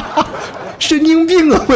[0.78, 1.66] 神经病啊！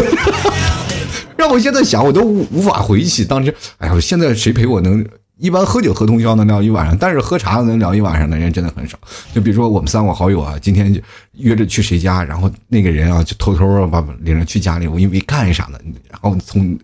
[1.37, 3.55] 让我现在想，我都无无法回忆起当时。
[3.79, 5.05] 哎呀，现在谁陪我能？
[5.41, 8.99] 一般喝酒喝通宵能聊一晚上，但是喝茶能聊一晚上的人真的很少。
[9.35, 11.01] 就比如说我们三个好友啊，今天就
[11.33, 15.79] 约着去谁家，然后那个人啊就偷偷把领着去家里，我以为干啥呢？
[16.09, 16.79] 然后从。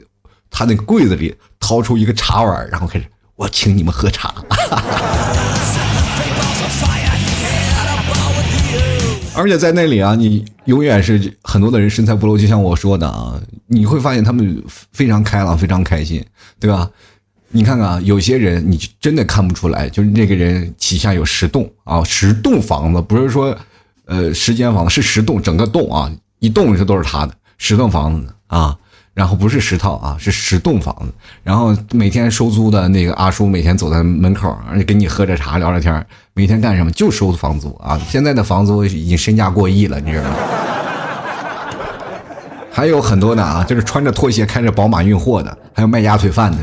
[0.48, 4.32] 他那个柜子里掏出一个茶碗，然后开始我请你们喝茶。
[9.34, 16.24] 而且在那里啊，你永远是很多的人身材不露，就像我说的啊，你会发现他们非常开朗，非常开心，
[16.58, 16.88] 对吧？
[17.48, 23.56] 你看看啊，有些人你真的看不出来，就是那个人旗下有十栋啊，十栋房子，不是说
[24.06, 28.76] 呃十间房子，是十栋，整个栋啊，一栋是都是他的，十栋房子啊。
[29.14, 31.06] 然后不是十套啊，是十栋房子。
[31.42, 36.90] 然后每天收租的那个阿叔每天走在门口，而且跟你喝着茶聊着天每天干什么？
[36.90, 37.98] 就收房租啊！
[38.10, 40.36] 现在的房租已经身价过亿了，你知道吗？
[42.70, 46.58] 还有很多的啊，就是穿着拖鞋开着宝马运货的，还有卖鸭腿饭的。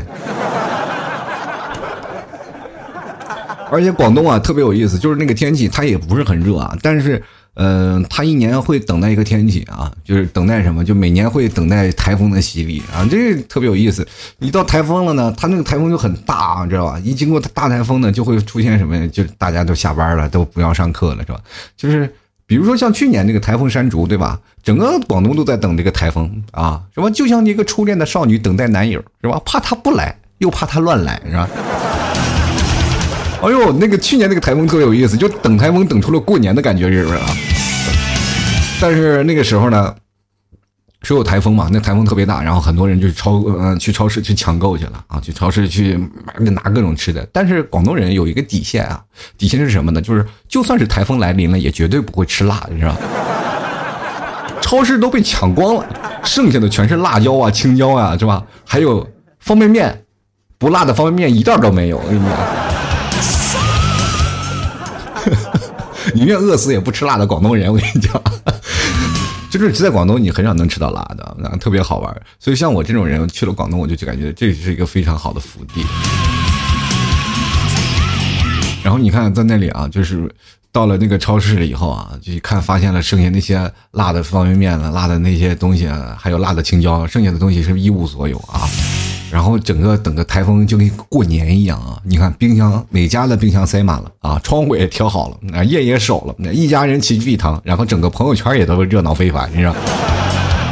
[3.70, 7.22] 而且广东啊特别有意思，就是那个天气它也不是很热啊，但是。
[7.56, 10.84] 嗯，他一年会等待一个天气啊，就是等待什么？
[10.84, 14.04] 就每年会等待台风的洗礼啊，这特别有意思。
[14.40, 16.98] 一到台风了呢，他那个台风就很大啊，知道吧？
[17.04, 19.06] 一经过大台风呢，就会出现什么？
[19.06, 21.38] 就大家都下班了，都不要上课了，是吧？
[21.76, 22.12] 就是
[22.44, 24.36] 比如说像去年那个台风山竹，对吧？
[24.64, 27.08] 整个广东都在等这个台风啊，什么？
[27.12, 29.40] 就像一个初恋的少女等待男友，是吧？
[29.44, 31.48] 怕他不来，又怕他乱来，是吧？
[33.44, 37.26] 哎呦，那个去年那个台风特别有意思，就等台风等出了过年的感觉，是不是啊？
[38.80, 39.94] 但是那个时候呢，
[41.02, 46.00] 是有台风嘛，那台风特别大，然后很多人就超嗯去超市去抢购去了啊，去超市去
[46.38, 47.28] 拿各种吃的。
[47.32, 49.02] 但是广东人有一个底线啊，
[49.36, 50.00] 底线是什么呢？
[50.00, 52.96] 就是就算是台风来临了，也绝对不会吃辣，你知道
[54.62, 55.86] 超市都被抢光了，
[56.24, 58.42] 剩下的全是辣椒啊、青椒啊，是吧？
[58.64, 59.06] 还有
[59.38, 60.02] 方便面，
[60.56, 62.73] 不辣的方便面一袋都没有，我跟你讲。
[66.14, 68.22] 宁愿饿死也不吃辣的广东人，我跟你讲，
[69.50, 72.22] 就是在广东你很少能吃到辣的，那特别好玩。
[72.38, 75.84] 所以像我这种人去了广东，我就感觉这是一个非常好的福地。
[78.82, 80.30] 然后你看在那里啊，就是
[80.70, 85.88] 到了那个超市了以后啊，就一看发现了剩下那些辣的方便面了，辣的那些东西，
[86.18, 88.68] 还有辣的青椒，剩下的东西是一无所有啊。
[89.34, 92.00] 然后整个等个台风就跟过年一样啊！
[92.04, 99.74] 你看冰箱每家的冰箱塞满了啊，窗户也调好了，那夜也守了，一家人齐聚一堂，然后整个朋友圈也都热闹非凡，你知道？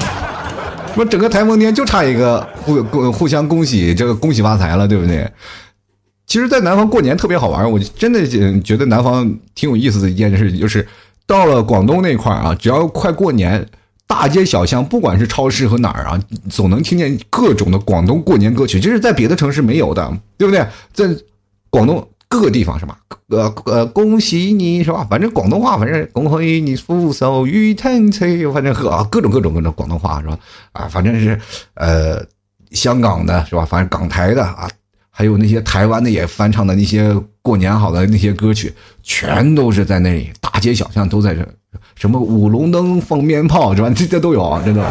[0.94, 5.29] 说整个台风天就差一个互互相恭喜，这个恭喜发财了，对不对？
[6.29, 8.25] 其实，在南方过年特别好玩，我真的
[8.61, 10.87] 觉得南方挺有意思的一件事，就是
[11.27, 13.66] 到了广东那块啊，只要快过年。
[14.12, 20.62] 大街小巷，不管是超市和哪儿啊，总能听见各种的广东过年歌曲，这是在别的城市没有的，对不对？
[20.92, 21.09] 在
[21.70, 22.98] 广东各个地方是吧？
[23.29, 25.07] 呃呃，恭喜你是吧？
[25.09, 30.38] 反正广东话，反正恭喜你福寿与天齐，反正和各种各种各种广东话是吧？
[30.72, 31.40] 啊，反正是
[31.72, 32.22] 呃，
[32.72, 33.64] 香港的是吧？
[33.64, 34.68] 反正港台的啊，
[35.09, 41.46] 还有那些台湾的也翻唱的那些过年好的那些歌曲，全都是在那里，大街小巷都在这。
[41.96, 43.90] 什么舞龙灯、放鞭炮是吧？
[43.94, 44.83] 这这都有啊，真的。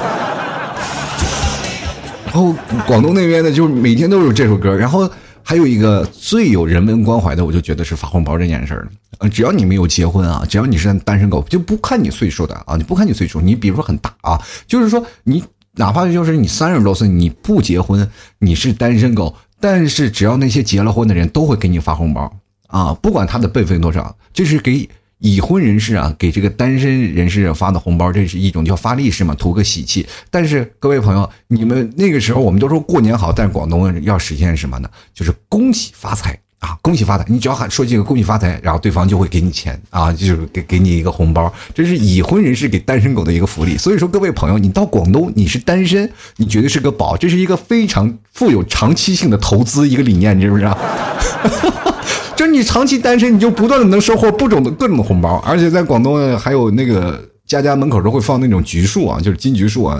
[2.25, 2.53] 然后
[2.87, 4.75] 广东那边的，就每天都有这首歌。
[4.75, 5.09] 然后
[5.43, 8.87] 还有一个最有人文关怀的，我就觉得是发红包这件事儿
[9.19, 15.43] 呃，只要你没有结婚啊，只要你是单身狗，就不看你岁数的啊，你不看你岁数，你比如说很大啊，就是说你
[15.75, 18.09] 哪怕就是你三十多岁，你不结婚，
[18.39, 22.31] 你是单身狗，但是只要那些结了婚的人都会给你发红包
[22.71, 24.89] 啊，不管他的辈分多少，就是给。
[25.23, 30.03] 已婚人士啊，给这个单身人士发的红包，这是一种叫发利是嘛，图个喜气。
[30.31, 34.89] 但是各位朋友，你们那个时候我们都说过年好，但广东要实现什么呢？
[35.13, 37.25] 就是恭喜发财啊，恭喜发财！
[37.27, 41.51] 你只要喊说几个恭喜发财，然后对方就会给你钱啊，就是给给你一个红包。
[41.73, 43.75] 这是已婚人士给单身狗的一个福利。
[43.75, 50.77] 所以说，各位朋友，你到广东你是单身，你绝对是个宝，这是一个非常富有长期性的投资一个理念，你知不知道？
[52.37, 59.99] 就是你长期单身，你就不断的能收获不种的各种的红包，而且在广东还有那个家家门口都会放那种橘树啊，就是金橘树啊，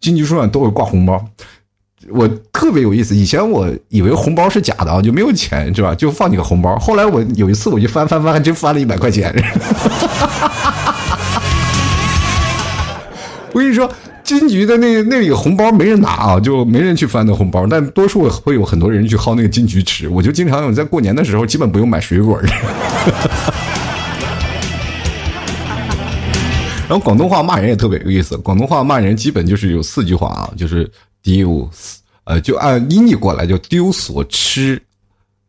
[0.00, 1.24] 金橘树上都会挂红包。
[2.12, 5.94] 我特别有意思，以前我以为红包是假的啊，就没有钱是吧？
[5.94, 6.78] 就放你个红包。
[6.78, 9.34] 后来我有一次我就翻翻翻，还真翻了一百块钱。
[13.52, 13.90] 我跟你说。
[14.22, 20.08] 金桔的那那里红包没人拿啊，就没人去翻那红包，但多数会有很多人去薅那个金桔吃。
[20.08, 22.40] 我就经常在过年的时候，基本不用买水果。
[26.86, 30.88] 然后广东话骂人也特别有意思，广东话骂人基本就是有四句话啊，就是
[31.22, 31.68] 丢，
[32.24, 34.82] 呃，就按音译过来叫丢所吃，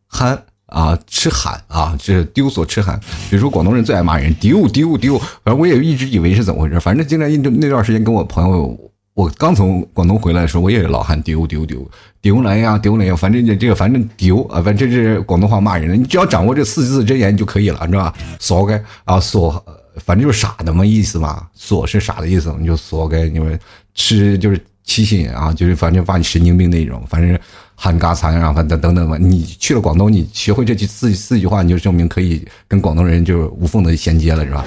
[0.08, 0.42] 憨。
[0.72, 2.98] 啊，吃喊啊，这丢所吃喊。
[3.30, 5.20] 比如说广东人最爱骂人，丢丢丢。
[5.20, 6.80] 反正我也一直以为是怎么回事。
[6.80, 7.30] 反正经常
[7.60, 8.80] 那段时间跟我朋友，
[9.14, 11.86] 我刚从广东回来的时候，我也老喊丢丢丢
[12.22, 13.14] 丢来呀，丢来呀。
[13.14, 15.96] 反正这这个反正丢啊，反正这是广东话骂人的。
[15.98, 18.14] 你只要掌握这四字真言就可以了，你知道吧？
[18.40, 19.62] 所该啊，所
[19.98, 23.60] 反正就是傻的嘛意思嘛，锁是傻的意思，你就锁该你们
[23.94, 24.58] 吃，就是
[24.92, 27.40] 提醒啊，就是反正把你神经病那种，反正
[27.76, 29.16] 喊嘎残啊，反正等等吧。
[29.18, 34.66] 你去了广东，你学会这句四四句话，你就证明可以跟广东人就是无缝的衔接了，是吧？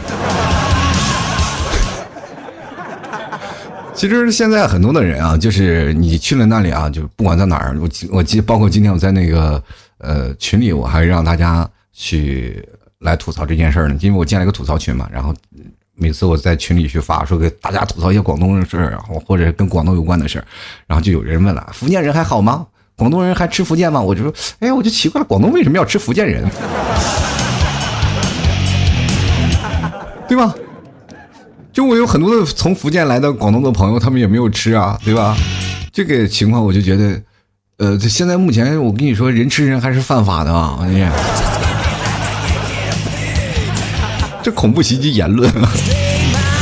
[3.95, 9.63] 其实现在很多的人啊，就是你去了那里啊，就不管在哪儿，我我记，包括今天我在那个
[9.99, 12.67] 呃群里，我还让大家去
[13.01, 15.35] 来吐槽这件事儿呢，因为我建了一个吐槽群嘛，然后
[15.97, 20.45] 每次我在群里去发，说给大家吐槽一些广东的事儿，或者跟广东有关的事儿，
[20.87, 22.67] 然后就有人问了，福建人还好吗？
[22.97, 24.01] 广东人还吃福建吗？
[24.01, 26.49] 我就说，哎呀，我就奇怪了，广东为什么要吃福建人？
[30.29, 30.55] 对吧？
[31.73, 35.37] 就我有很多的从福建来的广东的朋友，他们也没有吃啊，对吧？
[35.93, 37.21] 这个情况我就觉得，
[37.79, 40.79] 呃，现在目前我跟你说，人吃人还是犯法的啊！
[44.45, 45.51] 这恐怖袭击言论。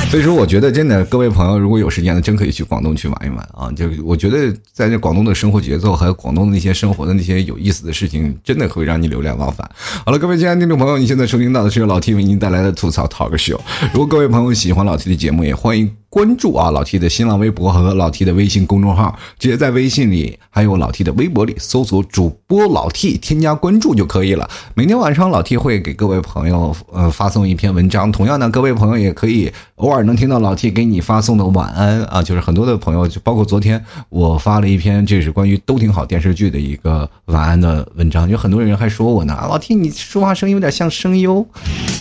[0.09, 3.73] 所以说，我觉得真的，各位朋友，如果有时间的，真可以去广东去玩一玩啊！
[3.75, 9.68] 就我觉得，在这广东的生活节奏，还有广东的那些生活的那些有意思的事情，真的会让你流连忘返。
[10.05, 13.59] 好了，各位亲爱的听众朋友，你现在收听到的是由老 T 为您带来的吐槽 talk show。
[13.95, 16.02] 如果各位朋友喜欢老 T 的节目，也欢迎。
[16.12, 24.46] 关注啊，老 T 的新浪微博和老 T 的微信公众号，直接在微信里还有老 T 的微博里搜索主播老 T，添加关注就可以了。
[24.75, 41.46] 每天晚上老 T 会给各位朋友呃发送一篇文章，同样呢，各位朋友也可以偶尔能听到老 T 给你发送的晚安啊，就是很多的朋友，就包括昨天我发了一篇，这是关于都挺好电视剧的一个晚安的文章，有很多人还说我呢，老 T 你说话声音有点像声优，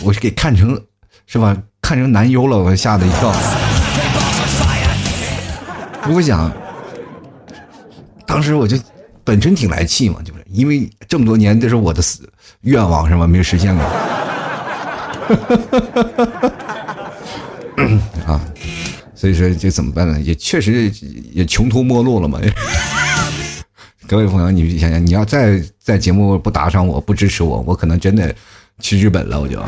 [0.04, 0.78] 我是给看成
[1.26, 1.56] 是吧？
[1.80, 3.32] 看成男优了，我吓得一跳。
[6.10, 6.50] 我想，
[8.26, 8.76] 当时我就
[9.24, 12.28] 本身挺来气嘛，就是因为这么多年这是我的死
[12.62, 13.26] 愿望是吧？
[13.26, 13.84] 没有实现过。
[18.26, 18.40] 啊，
[19.14, 20.20] 所以说这怎么办呢？
[20.20, 20.90] 也确实
[21.32, 22.40] 也穷途末路了嘛。
[24.06, 28.34] 各位朋友，你想想，你要再在节目不打赏我不支持我，我可能真的
[28.80, 29.62] 去日本了，我就。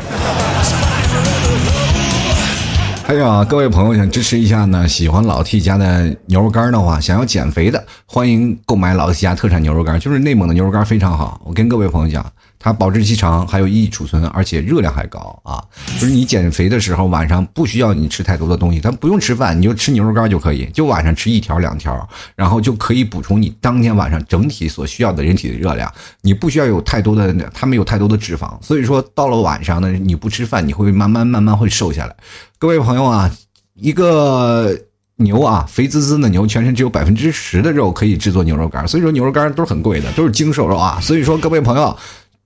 [3.07, 11.39] 还有啊，各位朋友想支持一下呢，喜欢老 T 家的牛肉干的话，想要减肥的，欢迎购买老 T 家特产牛肉干，就是内蒙的牛肉干非常好。
[11.45, 12.25] 我跟各位朋友讲。
[12.65, 15.63] 它保质期长，还有易储存，而且热量还高啊！
[15.99, 25.93] 就是你减肥的时候，晚上不需要你吃太多的东西，它不用吃饭，你就吃牛肉干就可以，就晚上吃一条两条，然后就可以补充你当天晚上整体所需要的人体的热量。
[26.21, 32.15] 你不需要有太多的，它没有太多的脂肪，所以说到了晚上呢，你不吃饭，你会慢慢慢慢会瘦下来。
[32.57, 33.31] 各位朋友啊，
[33.75, 34.75] 一个
[35.17, 40.99] 牛啊，肥滋滋的牛，全身只有百分之十的肉可以制作牛肉干，所以说牛肉干都是很贵的，都是精瘦肉啊。
[40.99, 41.95] 所以说各位朋友。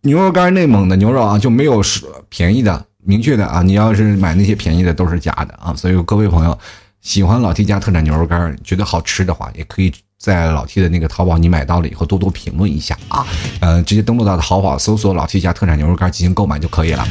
[0.02, 1.84] 牛肉干内蒙的牛肉啊，就没有
[2.30, 3.62] 便宜的，明确的啊。
[3.62, 5.74] 你要是买那些便宜的，都是假的啊。
[5.76, 6.58] 所以各位朋友，
[7.02, 13.28] 喜欢老 T 家特产牛肉干，觉得好吃的话，也可以在老 T 的那个淘宝，你买到了以后多多评论一下啊。
[13.60, 17.06] 呃，直接登录到淘宝，搜索老 T 家特产牛肉干进行购买就可以了。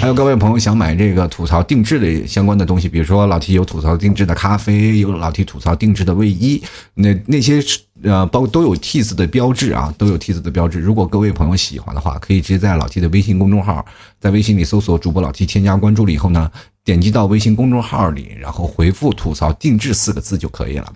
[0.00, 6.62] 还有各位朋友想买这个吐槽定制的相关的东西，比如说老 T 有吐槽定制的咖啡，有老 T 吐槽定制的卫衣，
[6.94, 7.60] 那那些
[8.02, 10.80] 呃包都有 T 字的标志啊，都有 T 字的标志。
[10.80, 13.84] 如果各位朋友喜欢的话，可以直接在老 T 的微信公众号，
[14.18, 16.50] 在微信里搜索主播老 T，添加关注了以后呢。
[16.82, 20.90] 点击到微信公众号里，然后回复“吐槽定制”四个字就可以了。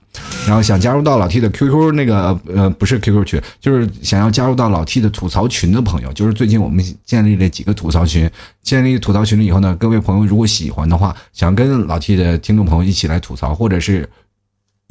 [0.47, 8.29] 然后想加入到老 T 的 QQ 那个呃不是 QQ 群，就是想要加入到老 T 的吐槽群的朋友，就是最近我们建立了几个吐槽群。
[8.63, 14.09] 建立吐槽群了以后呢，各位朋友如果喜欢的话，想跟老 T 的听众朋友一起来吐槽，或者是。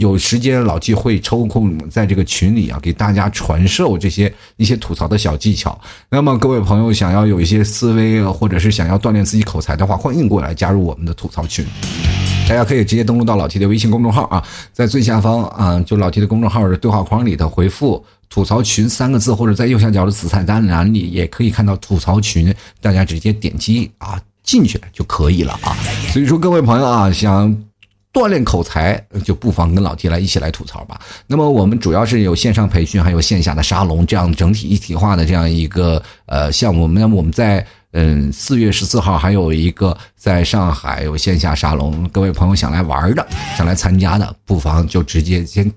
[0.03, 5.79] 有时间老季会抽空在这个群里啊，给大家传授这些一些吐槽的小技巧。
[6.09, 11.65] 那么各位朋友想要有一些思维，或者是想要锻炼自己口才的话，欢迎过来加入我们的吐槽群。
[12.49, 25.71] 大家可以直接登录到老 T 的微信公众号啊，在最下方啊，就老 T 的公众号的对话框里头回复“吐槽群”三个字，或者在右下角的紫菜单栏里也可以看到吐槽群，大家直接点击啊进去就可以了啊。
[26.11, 27.57] 所以说各位朋友啊，想。
[28.13, 31.01] 锻炼口才，就不妨跟老 T 来一起来吐槽吧。
[31.25, 36.87] 那么我们主要是有线上培训，还有线下的沙龙，这样整体一体化的这样一个呃项目。
[36.87, 45.71] 那么我们在嗯四月十四号还有一个在上海有线下沙龙，各位朋友想来玩的，想来参加的，不妨就直接先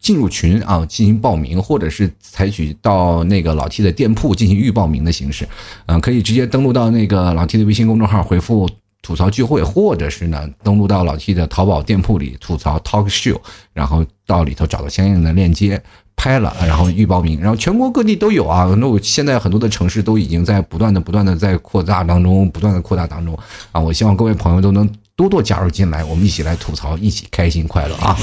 [0.00, 5.48] 进入群啊进行报名，或者是采取到那个老 T 的店铺进行预报名的形式，
[5.86, 8.68] 嗯，可以直接登录到那个老 T 的微信公众号回复。
[9.02, 13.40] 吐槽聚会，或者是呢登录到老 T 的淘宝店铺里吐槽 Talk Show，
[13.72, 15.82] 然后到里头找到相应的链接。
[16.18, 18.74] 拍了，然后预报名，然后全国各地都有啊。
[18.78, 23.38] 那我现在很多的城市都已经在不断的、不断的在扩大当中，不断的扩大当中
[23.70, 23.78] 啊。
[23.78, 28.16] 我希望各位朋友都能多多加入进来，我们一起来吐槽，一起开心快乐啊。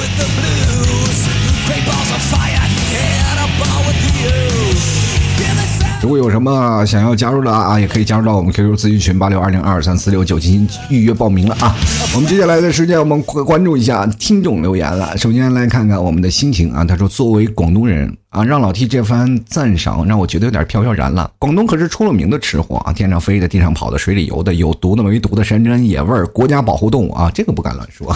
[6.04, 11.74] 如果有什么想要加入的啊，也可以加入到我们 QQ 咨询群八六二零二三四六九进行预约报名了啊。
[12.14, 15.18] 我们接下来的时间，我们关注一下听众留言了。
[15.18, 18.18] 首先来看看我们的心情啊，他说作为广东人。
[18.34, 21.30] 啊，让老 T 这番赞赏让我觉得有点飘飘然了。
[21.38, 28.12] 广东可是出了名的吃货啊，天上飞的、地上跑的、水里游的，有毒的、没毒的，山珍野味儿，国家保护动物啊，这个不敢乱说。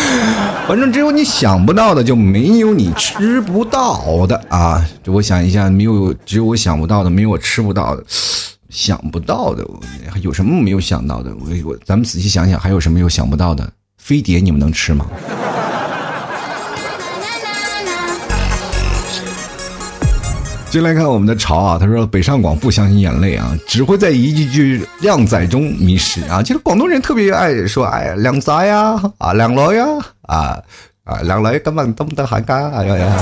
[0.66, 4.82] 反正只有你想不到的，就没有你吃不到的啊。
[5.04, 8.02] 我想一下，没有，只有我想不到的，没有我吃不到的。
[8.70, 9.62] 想不到的，
[10.22, 11.34] 有什么没有想到的？
[11.40, 13.70] 我我，咱们仔细想想，还有什么有想不到的？
[13.98, 15.06] 飞碟你们能吃吗？
[20.70, 26.40] 进来看我们的潮啊，他说北上广不相信眼泪啊，只会在一句句靓仔中迷失啊。
[26.40, 29.84] 其实广东人特别爱说哎呀靓仔呀啊靓女呀
[30.22, 30.62] 啊
[31.02, 33.16] 啊靓女根本都不得喊干哎呀呀。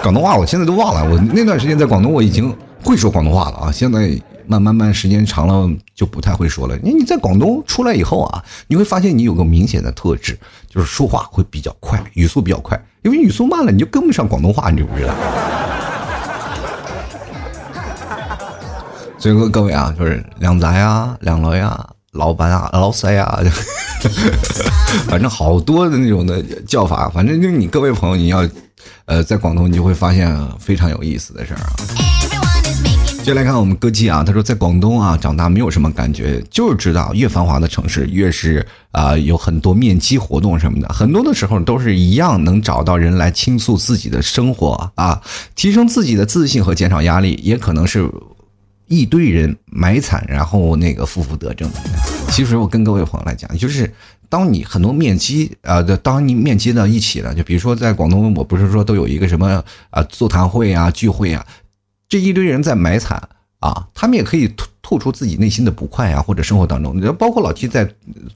[0.00, 2.54] 广东话我现在都忘了，我那段时间在广东我已经
[2.84, 6.78] 会说广东话了啊，现在慢慢慢时间长了就不太会说了。
[6.84, 10.38] 你你在广东出来以后啊，你会发现你有个明显的特质，
[10.68, 15.12] 就是说话会比较快，语速比较快，因为语速慢了你就跟不上广东话，你知不知道？
[19.18, 23.42] 所以说各位啊，就是靓仔呀、靓女呀、老板啊、老塞呀，
[25.08, 28.46] 反正好多的那种的叫法，反正就是你各位朋友，你要，
[29.06, 31.72] 呃，在广东你就会发现非常有意思的事儿啊。
[33.24, 45.20] 接来看我们歌姬啊，他说在广东啊长大没有什么感觉，就是知道越繁华的城市越是啊有很多面基活动什么的，很多的时候都是一样能找到人来倾诉自己的生活啊，
[45.56, 48.08] 提升自己的自信和减少压力，也可能是。
[48.88, 51.68] 一堆人买惨，然后那个负负得正。
[52.30, 53.92] 其实我跟各位朋友来讲，就是
[54.28, 61.46] 当你很多面基啊，当你面基到一起了，就比如说在广东，我不是说都有一个什么啊座谈会啊聚会啊，
[62.08, 63.28] 这一堆人在买惨。
[63.66, 67.88] 啊，他们也可以吐吐出自己内心的不快啊，或者生活当中，包括老七在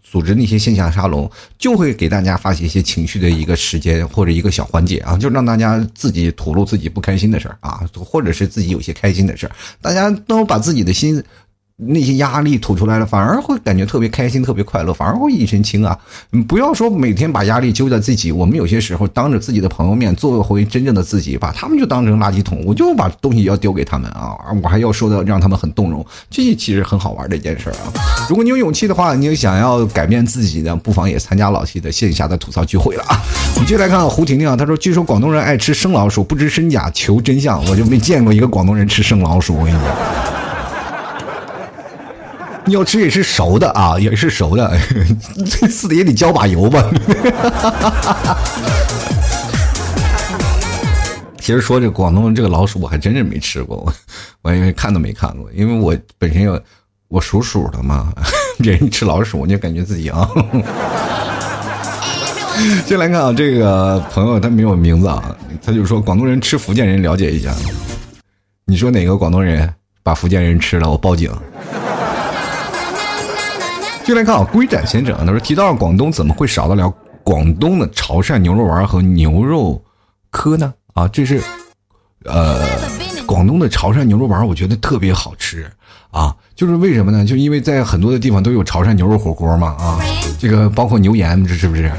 [0.02, 11.22] 组织那些线下沙龙，就会给大家发起一些情绪的一个时间或者一个小环节啊，就让大家自己吐露自己不开心的事儿啊，或者是自己有些开心的事儿，大家都把自己的心。
[11.86, 15.98] 那些压力吐出来了，反而会感觉特别开心、特别快乐，反而会一身轻啊！
[16.46, 24.36] 不要说每天把压力揪在自己，我们有些时候当着自己的朋友面做回真正的自己，把他们就当成垃圾桶，我就把东西要丢给他们啊！
[24.62, 27.92] 我还要说的让他们很动容，这其实很好玩的一件事儿啊！
[28.28, 33.18] 如果你有勇气的话，你想要改变自己的，不妨也参加老七的线下的吐槽聚会了啊！
[33.54, 40.39] 我们接下来看胡婷婷啊，她说：“据说广东人爱吃生老鼠，不知真假，求真相。”我就没见过一个广东人吃生老鼠，我跟你讲。
[42.66, 44.70] 你要吃也是熟的啊， 也是熟的，
[45.44, 46.84] 这次的也得浇把油吧。
[51.40, 53.92] 其实说这广东这个老鼠，我还真是没吃过，
[54.42, 56.60] 我因为看都没看过，因为我本身有
[57.08, 58.12] 我属鼠的嘛，
[58.58, 60.28] 别人吃老鼠，我就感觉自己啊。
[62.86, 65.34] 先来看啊，这个朋友他没有名字啊，
[65.64, 67.52] 他就说广东人吃福建人，了解一下。
[68.66, 69.68] 你说哪个广东人
[70.02, 71.32] 把福建人吃了，我报警。
[74.04, 76.92] 就来看啊，龟展先生，他说提到广东，怎么会少得了
[77.22, 79.80] 广东的潮汕牛肉丸和牛肉
[80.30, 80.72] 科呢？
[80.94, 81.40] 啊，这是，
[82.24, 82.60] 呃，
[83.26, 85.70] 广东的潮汕牛肉丸，我觉得特别好吃
[86.10, 86.34] 啊。
[86.56, 87.24] 就是为什么呢？
[87.24, 90.00] 就因为在很多的地方都有潮汕牛肉火锅嘛啊，
[90.38, 91.90] 这个包括牛盐，这是不是？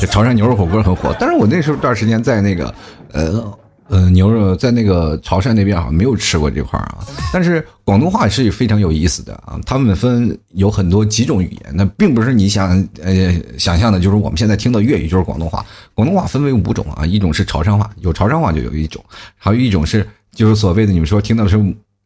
[0.00, 2.74] 这潮汕牛肉火锅很火，但是我那时候段时间在那个，
[3.12, 3.58] 呃。
[3.88, 6.98] 呃，牛肉在那个潮汕那边好像没有吃过这块啊，
[7.32, 9.58] 但是广东话是非常有意思的啊。
[9.64, 15.64] 他们分有很多几种语言，那并不是你想呃想象的，就是我们现在听到粤语就是广东话。
[15.94, 19.04] 广东话分为五种啊，一种是潮汕话，有潮汕话就有一种，
[19.36, 21.62] 还有一种是就是所谓的你们说听到的是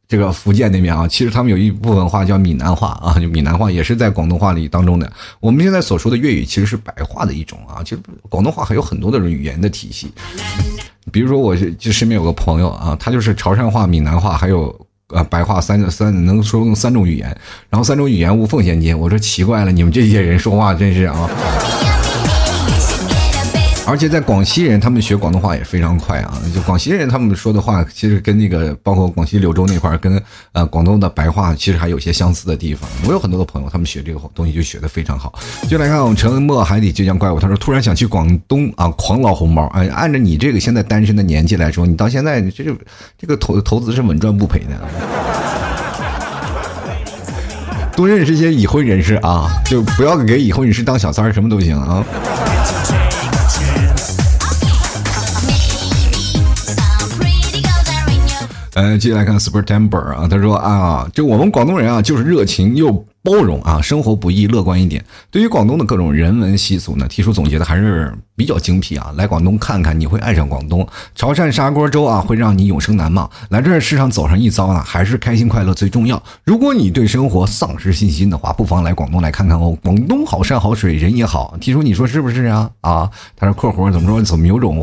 [0.07, 5.11] 这个福建那边啊，其实他们有一部分话叫闽南话啊，就闽南话也是在广东话里当中的。
[5.41, 10.13] 我们现在所说的粤语其实是白话的一种啊，其实广东话还有很多的语言的体系。
[11.13, 14.75] 比如说，我就身边有个朋友啊，他就是潮汕话、闽南话，还有
[15.09, 17.29] 呃白话三三能说三种语言，
[17.69, 18.95] 然后三种语言无缝衔接。
[18.95, 21.29] 我说奇怪了，你们这些人说话真是啊。
[23.91, 26.41] 而且在广西人，他们学广东话也非常快啊。
[26.55, 30.23] 就广西人他们说的话，其实跟那个包括广西柳州那块儿，跟
[30.53, 32.89] 呃广东的白话其实还有些相似的地方。
[33.05, 35.37] 我有很多的朋友，他们学这个东西就学的非常好。
[35.69, 39.67] 就来看我们沉默海底就像怪物，他说突然想去广东啊狂捞红包。
[39.75, 42.73] 哎，按照你这个现在单身的年纪来说，你到现在这就
[43.19, 44.89] 这个投投资是稳赚不赔的。
[47.97, 52.05] 多认识一些已婚人士啊，就不要给已婚人士当小三儿，什么都行啊。
[58.83, 63.05] 嗯，接下来看 September 啊，他说啊，这我们广东人啊，就是热情又。
[63.23, 65.05] 包容啊，生活不易，乐观一点。
[65.31, 69.13] 对于广东的各种人文习俗呢，提出总结的还是比较精辟啊。
[69.15, 70.89] 来广东看看，你会爱上广东。
[71.15, 73.31] 潮汕砂锅粥啊，会让你永生难忘。
[73.51, 76.23] 来这世上走上一遭呢，还是开心快乐最重要。
[76.45, 79.77] 如果你对生活丧失信心的话，不妨来广东来看看哦。
[79.83, 81.55] 广东好山好水，人也好。
[81.61, 82.71] 提出你说是不是啊？
[82.81, 84.23] 啊，他说括弧怎么说？
[84.23, 84.83] 怎么有种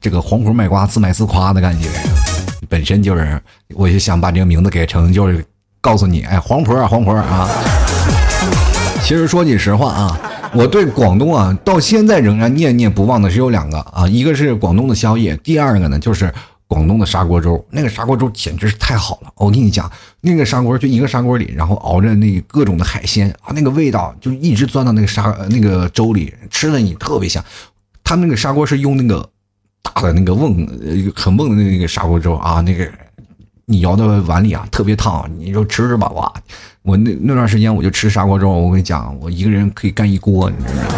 [0.00, 1.88] 这个黄胡卖瓜自卖自夸的感觉？
[2.68, 3.40] 本身就是，
[3.74, 5.44] 我就想把这个名字改成就是。
[5.84, 7.48] 告诉你，哎，黄婆啊，黄婆啊！
[9.02, 10.20] 其实说句实话啊，
[10.54, 16.32] 我对广东啊，到现在仍然念念不忘的只有两个啊，一个是广东的宵夜，第二个呢就是
[16.68, 17.66] 广东的砂锅粥。
[17.68, 19.32] 那个砂锅粥简直是太好了！
[19.34, 19.90] 我跟你讲，
[20.20, 27.44] 那个砂锅就一个砂锅里，然后熬着那各种的海鲜啊，那个味道就一直钻到那个砂那个粥里，吃的你特别香。
[28.04, 29.28] 他那个砂锅是用那个
[29.82, 30.66] 大的那个瓮，
[31.14, 32.88] 很瓮的那个砂锅粥啊，那个。
[33.64, 36.08] 你舀到碗里啊，特别烫，你就吃吃吧。
[36.10, 36.30] 哇，
[36.82, 40.50] 我那那段时间我就吃砂锅粥，我跟你讲，我一个人可以干一锅。
[40.50, 40.88] 你知道吗？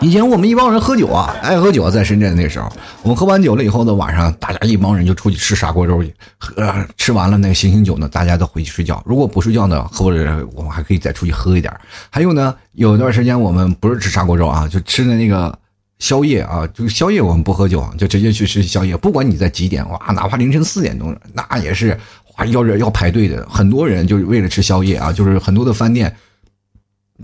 [0.00, 2.72] 以前我们一帮人喝酒啊，爱喝酒，在深圳那时候，
[3.02, 9.00] 我们喝完酒了以后呢，晚上大家一帮人就出去吃砂锅粥去，喝吃完了那个醒醒酒呢，大家都回去睡觉。
[9.04, 11.72] 如果不睡觉呢，或者我们还可以再出去喝一点。
[12.10, 15.56] 还有呢，有一段时间我们不是吃砂锅粥啊，就吃的那个。
[16.04, 18.94] 宵夜啊，就宵夜我们不喝酒，就直接去吃宵夜。
[18.94, 21.98] 不管你在几点，哇，哪怕凌晨四点钟，那也是
[22.36, 23.48] 哇，要要排队的。
[23.48, 26.14] 很多人就是为了吃宵夜啊，就是很多的饭店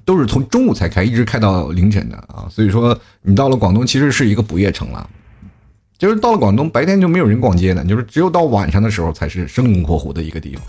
[0.07, 2.49] 都是从中午才开，一直开到凌晨的啊。
[2.51, 5.07] 所以说，你到了广东，其实是一个不夜城了。
[5.99, 10.65] 就是到了广东，白天就没有人逛街的，就是只有到晚上的时候才是生龙活虎的一个地方。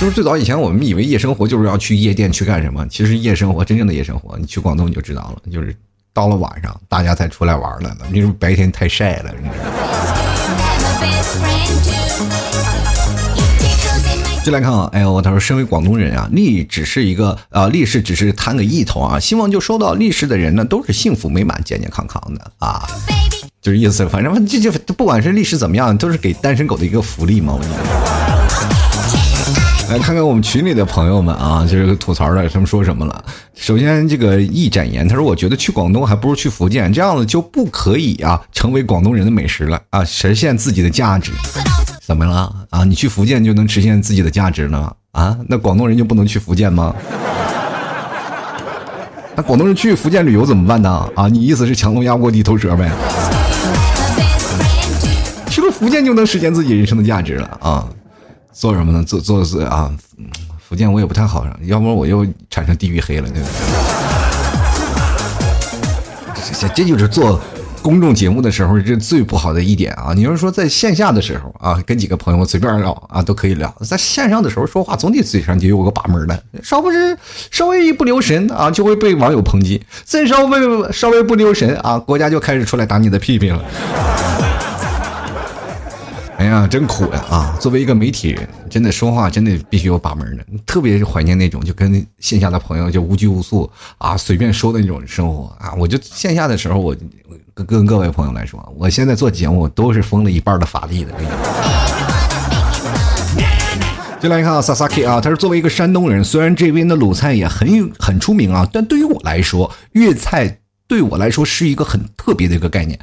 [0.00, 5.74] 就是最早以前我们以为夜生活就是要去夜店去干什么，其实夜生活真正的夜生活，你去广东你就知道了，就是。
[6.12, 7.98] 到了晚上，大家才出来玩来了。
[8.12, 9.64] 因为白天太晒了，你知道？
[14.42, 19.20] 进来看啊，哎呦，他说，身为广东人啊，利只是一个啊，利是只是贪个意头啊。
[19.20, 22.88] 希望就收到利是的人呢，都是幸福美满、健健康康的啊。
[23.60, 27.52] 就是意思，反正这就不管是利是怎么样，都是给单身狗的一个福利嘛。
[27.52, 28.79] 我跟你说。
[29.90, 33.24] 来看看我们群里的朋友们啊，就是吐槽的，他们说什么了？
[33.56, 41.32] 首先，这个一展言，他说：“我觉得去广东还不如去福建，这样子就不可以啊，成为广东人的美食了啊，实现自己的价值。
[42.00, 42.84] 怎么了啊？
[42.84, 45.36] 你去福建就能实现自己的价值了啊？
[45.48, 46.94] 那广东人就不能去福建吗？
[49.34, 51.10] 那广东人去福建旅游怎么办呢？
[51.16, 51.26] 啊？
[51.26, 52.88] 你意思是强龙压不过地头蛇呗？
[55.48, 57.88] 去了福建就能实现自己人生的价值了啊？”
[58.52, 59.02] 做什么呢？
[59.04, 59.90] 做做是啊，
[60.58, 63.54] 福建我也不太好，要不然我又产生地域黑了，对不对？
[66.60, 67.40] 这这就是做
[67.80, 70.12] 公众节目的时候这最不好的一点啊！
[70.14, 77.16] 你要说在线下的时候啊，跟几个朋友随便聊啊都可以聊，在线上的时候说话总得嘴上就有个把门的，稍不是
[77.50, 83.64] 稍微一不留神啊，就会被网友抨击；再稍微稍微不留神啊，国家就开始出来打你的屁屁了。
[86.40, 87.22] 哎呀，真苦呀！
[87.28, 90.46] 啊，作为一个媒体人，真的说话真的必须有把门的。
[90.64, 95.74] 特别是怀念那种就跟线下的朋友就无拘无束啊，随便说的那种生活啊。
[95.74, 96.96] 我就线下的时候，我
[97.52, 101.12] 跟跟各位朋友来说，我现在做节目都是封了一半的法力的。
[104.18, 112.98] 就来看啊，Sasaki 啊，他是作为一个山东人，虽然这边的鲁菜也很有很出名啊，但对于我来说，粤菜对我来说是一个很特别的一个概念。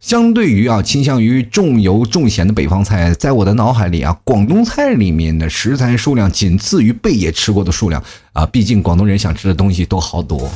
[0.00, 8.46] 相对于啊，倾向于重油重咸的北方菜，在我的脑海里啊，广东菜里面的食材数量仅次于贝爷吃过的数量啊。
[8.46, 10.50] 毕竟广东人想吃的东西都好多。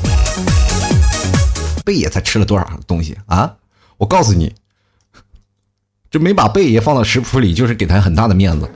[1.85, 3.53] 贝爷才吃了多少东西啊？
[3.99, 4.55] 我告诉你，
[6.11, 8.67] 这没把贝爷放到食谱里，就是给他很大的面子。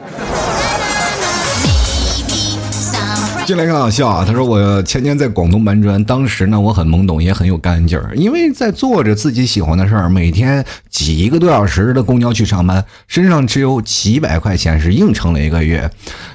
[3.48, 4.24] 进来看笑啊！
[4.26, 15.90] 他说我前年在广东搬砖，当时呢我很懵懂，也很有干劲儿，因为在做着自己喜欢的事儿，每天挤一个多小时的公交去上班，身上只有几百块钱是硬撑了一个月。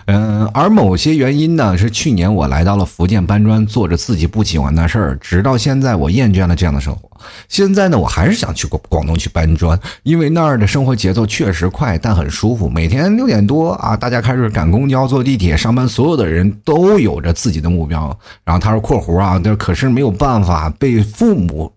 [0.05, 7.07] 嗯，而某些原因呢，是去年我来到了福建搬砖，做着自己不喜欢的事儿，直到现在我厌倦了这样的生活。
[7.47, 12.69] 现在呢，我还是想去广广东去搬砖，因为那儿的生活节奏确实快，但很舒服。
[12.69, 18.17] 每天六点多啊，大家开始赶公交、坐地铁上班，所有的人都有着自己的目标。
[18.43, 21.71] 然后他说：“括弧啊，这可是没有办法被父母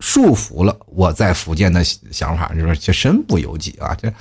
[0.00, 0.76] 束缚了。
[0.86, 4.12] 我在福建的想法就是，这身不由己啊，这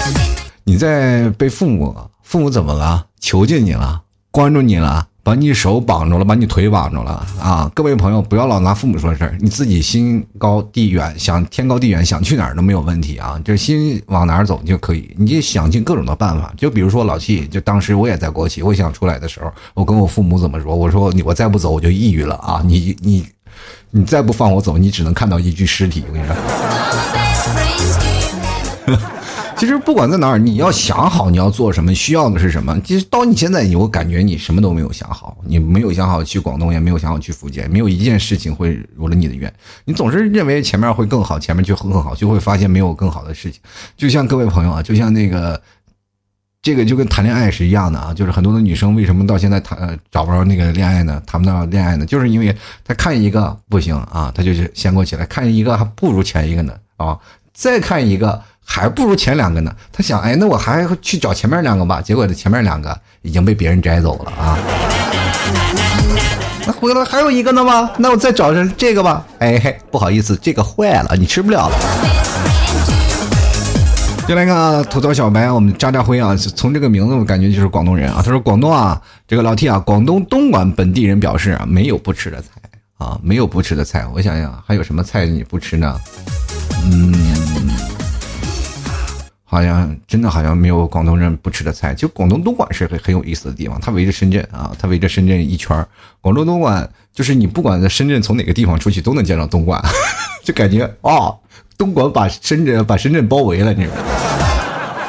[0.64, 3.04] 你在被父母。”父母怎么了？
[3.20, 4.00] 囚禁你了？
[4.30, 5.06] 关注你了？
[5.24, 6.24] 把你手绑住了？
[6.24, 7.24] 把你腿绑住了？
[7.40, 7.70] 啊！
[7.74, 13.40] 各位朋友，不要老拿父母说事儿，你自己心高地远，想天高地远，想去哪儿都没有问题啊！
[13.44, 16.52] 就心往哪儿走就可以，你就想尽各种的办法。
[16.56, 20.74] 就比如说老七，就当时我也在国企，我想出来的时候，我跟我父母怎么说？
[20.74, 22.60] 我说你我再不走我就抑郁了啊！
[22.64, 23.24] 你你
[23.92, 26.02] 你再不放我走，你只能看到一具尸体。
[26.08, 26.34] 我跟你说。
[29.62, 32.76] 其实不管在哪儿，你要想好你要做什么，需要的是什么。
[32.80, 39.54] 其实到你现在，我感觉你什么都没有想好，你没有想好去广东，也没有想好去福建，没有一件事情会如了你的愿。
[39.84, 43.60] 你总是认为前面会更好，前面就会更好，就会发现没有更好的事情。
[43.96, 45.62] 就像各位朋友啊，就像那个，
[46.60, 51.22] 这个就跟谈恋爱是一样的啊，就是很多的女生为什么到现在谈找不着那个恋爱呢？
[51.24, 52.04] 谈不到恋爱呢？
[52.04, 52.52] 就是因为
[52.82, 57.16] 她看一个不行啊，她就是先过起来，看一个还不如前一个呢啊，
[57.54, 58.42] 再看一个。
[58.64, 59.74] 还不如前两个呢。
[59.92, 62.00] 他想，哎，那我还去找前面两个吧。
[62.00, 64.58] 结果这前面两个已经被别人摘走了啊。
[66.64, 67.90] 那回来还有一个呢吗？
[67.98, 69.26] 那我再找上这个吧。
[69.38, 71.76] 哎嘿，不好意思，这个坏了，你吃不了了。
[74.28, 78.22] 就来看啊，吐槽小白，我们渣渣辉啊，从这个名字我感觉就是广东人啊。
[78.24, 82.48] 他说广东啊，这个老 T 啊，广东东莞本地人表示啊，没有不吃的菜
[82.96, 84.06] 啊，没有不吃的菜。
[84.14, 86.00] 我想想，还有什么菜你不吃呢？
[86.84, 87.31] 嗯。
[89.52, 91.92] 好像真的好像没有广东人不吃的菜。
[91.92, 95.86] 就广东东莞是很很有意思的地方，它围着深圳啊，它围着深圳一圈
[96.22, 99.78] 广州东莞就是你不管在深圳从哪个地方出去都能见到东莞，
[100.42, 101.38] 就感觉哦，
[101.76, 104.02] 东莞把深圳把深圳包围了，你知道吗？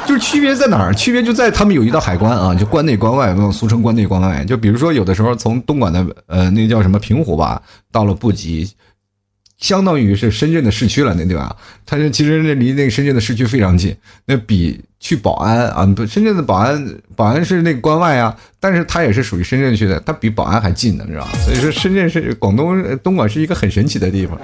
[0.06, 0.94] 就是区别在哪儿？
[0.94, 4.44] 区别就在他们有一道海关啊，就关内关外，俗称关内关外。
[4.44, 8.70] 就比如说有的时候从东莞的呃那叫什么平湖吧，到了布吉。
[9.58, 11.56] 相当于是深圳的市区了，那对吧？
[11.86, 13.96] 它是其实那离那个深圳的市区非常近，
[14.26, 21.30] 那比去宝安啊，不，深圳的宝安，宝安是那个关外啊，但是它也是属于深圳区的，它比宝安还近呢，知道吧？
[21.44, 24.38] 所以说深圳是广东东莞是一个很神奇的地方。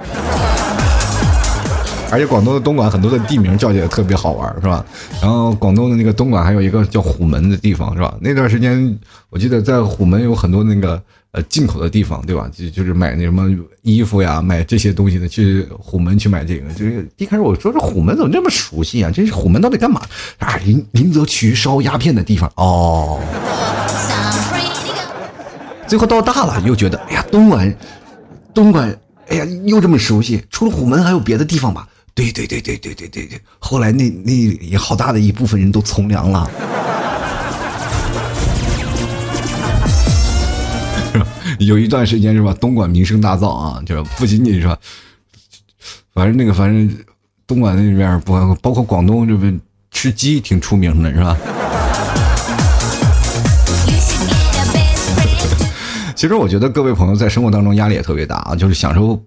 [2.11, 4.85] 而且广东的东莞很多的地名叫起来特别好玩，是吧？
[5.21, 8.15] 然后广东的那个东莞还有一个叫虎门的地方，是吧？
[8.19, 8.99] 那段时间
[9.29, 11.01] 我记得在虎门有很多那个
[11.31, 12.49] 呃进口的地方，对吧？
[12.53, 13.49] 就就是买那什么
[13.81, 16.69] 衣服呀，买这些东西的，去虎门去买这个。
[16.73, 19.09] 就是一开始我说这虎门怎么这么熟悉啊？
[19.13, 20.01] 这是虎门到底干嘛？
[20.39, 23.19] 啊，林林则徐烧鸦片的地方哦。
[25.87, 27.73] 最后到大了又觉得，哎呀，东莞，
[28.53, 28.93] 东莞，
[29.27, 30.43] 哎呀，又这么熟悉。
[30.49, 31.87] 除了虎门还有别的地方吧？
[32.13, 36.49] 对对对对对对对对，后来那那也好大的一部分人都从良了，
[41.59, 42.53] 有一段时间是吧？
[42.59, 44.77] 东莞名声大噪啊，就是不仅仅说，
[46.13, 46.93] 反正那个反正
[47.47, 49.59] 东莞那边不包括广东这边
[49.89, 51.37] 吃鸡挺出名的是吧？
[56.15, 59.19] 其实我觉得各位朋友在生活当中压力也特别大啊，就是享受。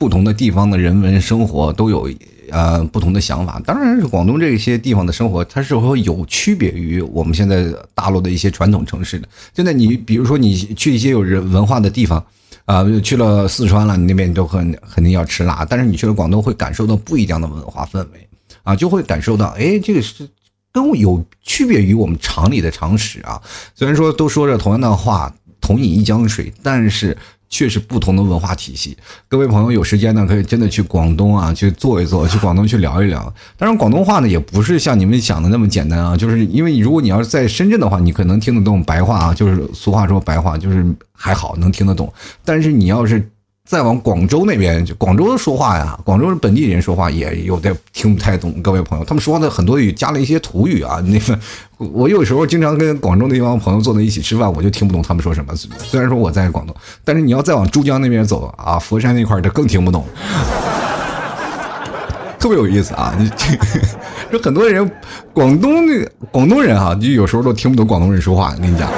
[0.00, 2.10] 不同的地方的人文生活都有
[2.48, 9.28] 呃不同的想法，当然是广东这些地方的生活，它是会有区别于我们现在大陆的一些传统城市的。
[9.54, 12.24] 现在你比如说你去一些有人文化的地方，
[12.64, 18.26] 啊，去了四川了，你那边都很肯定要吃辣，但是你去了广东会感受到不一样的文化氛围，
[18.62, 20.26] 啊，就会感受到，哎，这个是
[20.72, 23.38] 跟我有区别于我们常理的常识啊。
[23.74, 25.30] 虽然说都说着同样的话，
[25.60, 27.14] 同饮一江水，但是。
[27.50, 28.96] 确实不同的文化体系，
[29.28, 33.20] 各位朋友有时间呢，可以真的去广东啊，去坐一坐，去广东去聊一聊。
[33.58, 42.10] 当然，广东话呢也不是像你们想的那么简单啊，就是因为如果你要是在深圳的话，你可能听得懂白话啊，就是俗话说白话，就是还好能听得懂。
[42.44, 43.28] 但是你要是
[43.70, 48.52] 再往广州那边，就广州说话呀，广州本地人说话也有点听不太懂。
[48.60, 51.00] 各位朋友，他们说的很多语加了一些土语啊。
[51.06, 51.38] 那个
[51.78, 55.54] 我有时候经常跟广州那帮朋友坐在一起吃饭，我就听不懂他们说什么。
[55.54, 60.04] 虽然说我在广东，但是你要再往珠江那边走啊，佛山那块就更听不懂，
[62.40, 63.16] 特别有意思啊。
[64.32, 64.90] 就 很多人
[65.32, 68.52] 广东那广东人啊，你有时候都听不懂广东人说话。
[68.56, 68.90] 我跟你讲。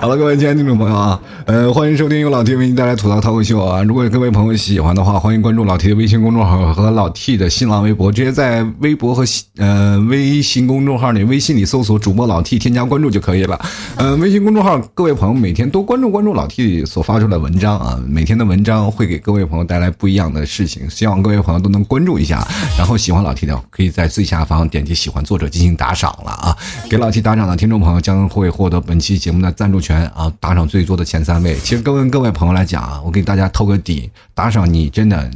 [0.00, 1.20] 好了，各位亲爱的听众朋友啊。
[1.44, 3.82] 呃，欢迎收听由老 T 为您带来吐槽脱口秀啊！
[3.82, 9.24] 如果各位朋友喜欢的话，欢迎关注老 T 的微信公众号和老 T 的新浪微博，直接在微博和
[9.58, 13.60] 呃微信公众号里、微信里搜索主播老 T，添加关注就可以了。
[13.96, 22.42] 呃，微信公众号各位朋友每天多关注关注老 T 所发出的文章啊，每天的文章会给各位朋友带来不一样的事情，希望各位朋友都能关注一下。
[22.78, 26.56] 然后喜欢老 T 的，可以在最下方点击喜欢作者进行打赏了啊！
[26.88, 31.56] 给老 T 打赏的听众朋友将会获得本期节目的赞助权啊，打赏最多的前三位。
[31.56, 35.30] 其实跟各位朋友来讲啊，我给大家透个底，打赏你真的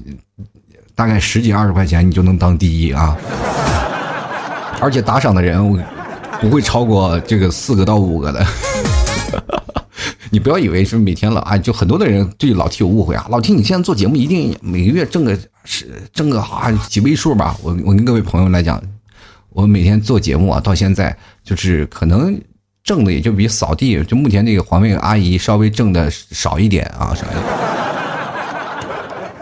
[0.95, 3.17] 大概十几二十块钱，你就能当第一啊！
[4.81, 5.79] 而且打赏的人我
[6.41, 8.47] 不会超过这个四个到五个的。
[10.31, 13.27] 你不要以为是每天老啊，就很多的人对老 T 有误会啊。
[13.31, 17.57] 老 T，你现在做节目一定每个月挣个是挣个啊几位数吧？
[17.63, 18.83] 我我跟各位朋友来讲，
[19.51, 22.41] 我每天做节目啊，到现在就是可能。
[22.85, 27.43] 挣的也就比扫地，就目前那个环卫阿姨稍微挣的少一点啊，少一点。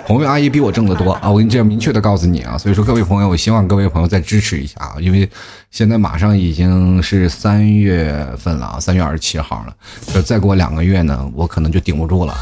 [0.04, 5.28] 环卫阿姨比我挣的多啊，我跟你这样明确的告诉你啊，所以说各位朋友，我希望各位朋友再支持一下啊，因为
[5.72, 9.74] 现在马上已经是三月份了啊，三月二十七号了，
[10.14, 12.36] 就再过两个月呢，我可能就顶不住了。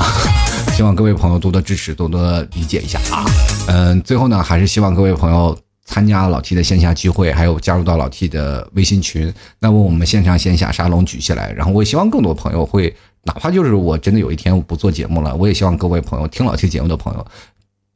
[0.74, 3.24] 希望各位朋友多多支持，多多理解一下啊。
[3.68, 5.56] 嗯，最后呢，还是希望各位朋友。
[5.90, 17.26] 参加老 T 的线下聚会，还有加入到老 T 的微信群，那么我们线上线下沙龙举起来，然后我希望更多朋友会，哪怕就是我真的有一天我不做节目了，我也希望各位朋友听老 T 节目的朋友，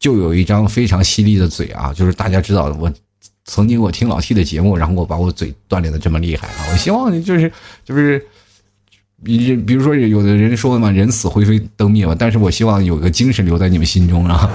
[0.01, 2.93] 就有一张非常犀利的嘴啊，就是大家知道我
[3.45, 7.53] 曾经我听老 T 的节目，然后我把我嘴锻炼的这么厉害啊，我希望就是
[7.85, 8.21] 就是
[9.23, 14.51] 比比如说有的人说嘛，人死灰飞灯灭嘛，但是我希望有个精神留在你们心中啊。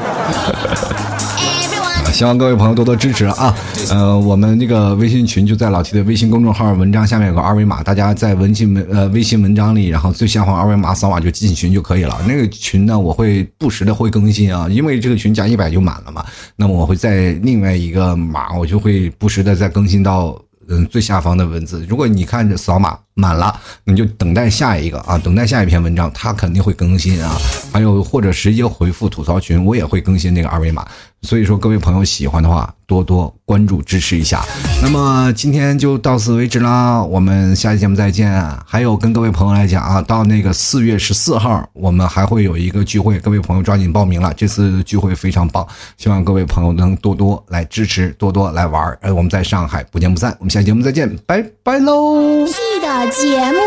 [2.12, 3.56] 希望各位朋友多多支持啊！
[3.90, 12.20] 呃，我们那个微信群就在老 T 的微信公众号文章下面有个二维码，大家在文信文呃微信文章里，然后最下方二维码扫码就进群就可以了。
[12.28, 16.26] 那个群呢，我会不时的会更新啊，因为这个群加一百就满了嘛。
[16.56, 20.38] 那么我会在另外一个码，我就会不时的再更新到
[20.68, 21.86] 嗯最下方的文字。
[21.88, 27.38] 如果你看着扫码满了，你就等待下一个啊，等待下一篇文章，它肯定会更新啊。
[27.72, 30.86] 还有或者直接回复吐槽群，我也会更新那个二维码。
[31.22, 34.42] 所以说，各位朋友喜欢的话，多多关注支持一下。
[34.82, 38.32] 那么今天就到此为止啦，我们下期节目再见。
[38.66, 44.34] 还有跟各位朋友来讲啊，到那个四月十四号，我们还会有一个聚会，各位朋友抓紧报名了。
[44.36, 45.68] 这次聚会非常棒，
[45.98, 48.98] 希望各位朋友能多多来支持，多多来玩。
[49.02, 50.34] 呃，我们在上海不见不散。
[50.40, 53.60] 我们下期节目再见，拜拜喽！T 的节目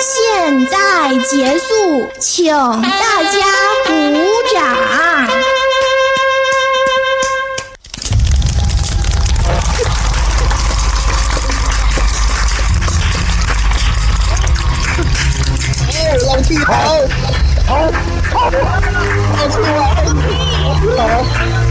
[0.00, 1.64] 现在结束，
[2.20, 3.40] 请大家
[3.86, 3.92] 鼓
[4.54, 5.43] 掌。
[16.64, 16.72] 好
[17.66, 17.90] 好，
[18.32, 18.50] 好，好，
[20.62, 21.63] 老弟好，好。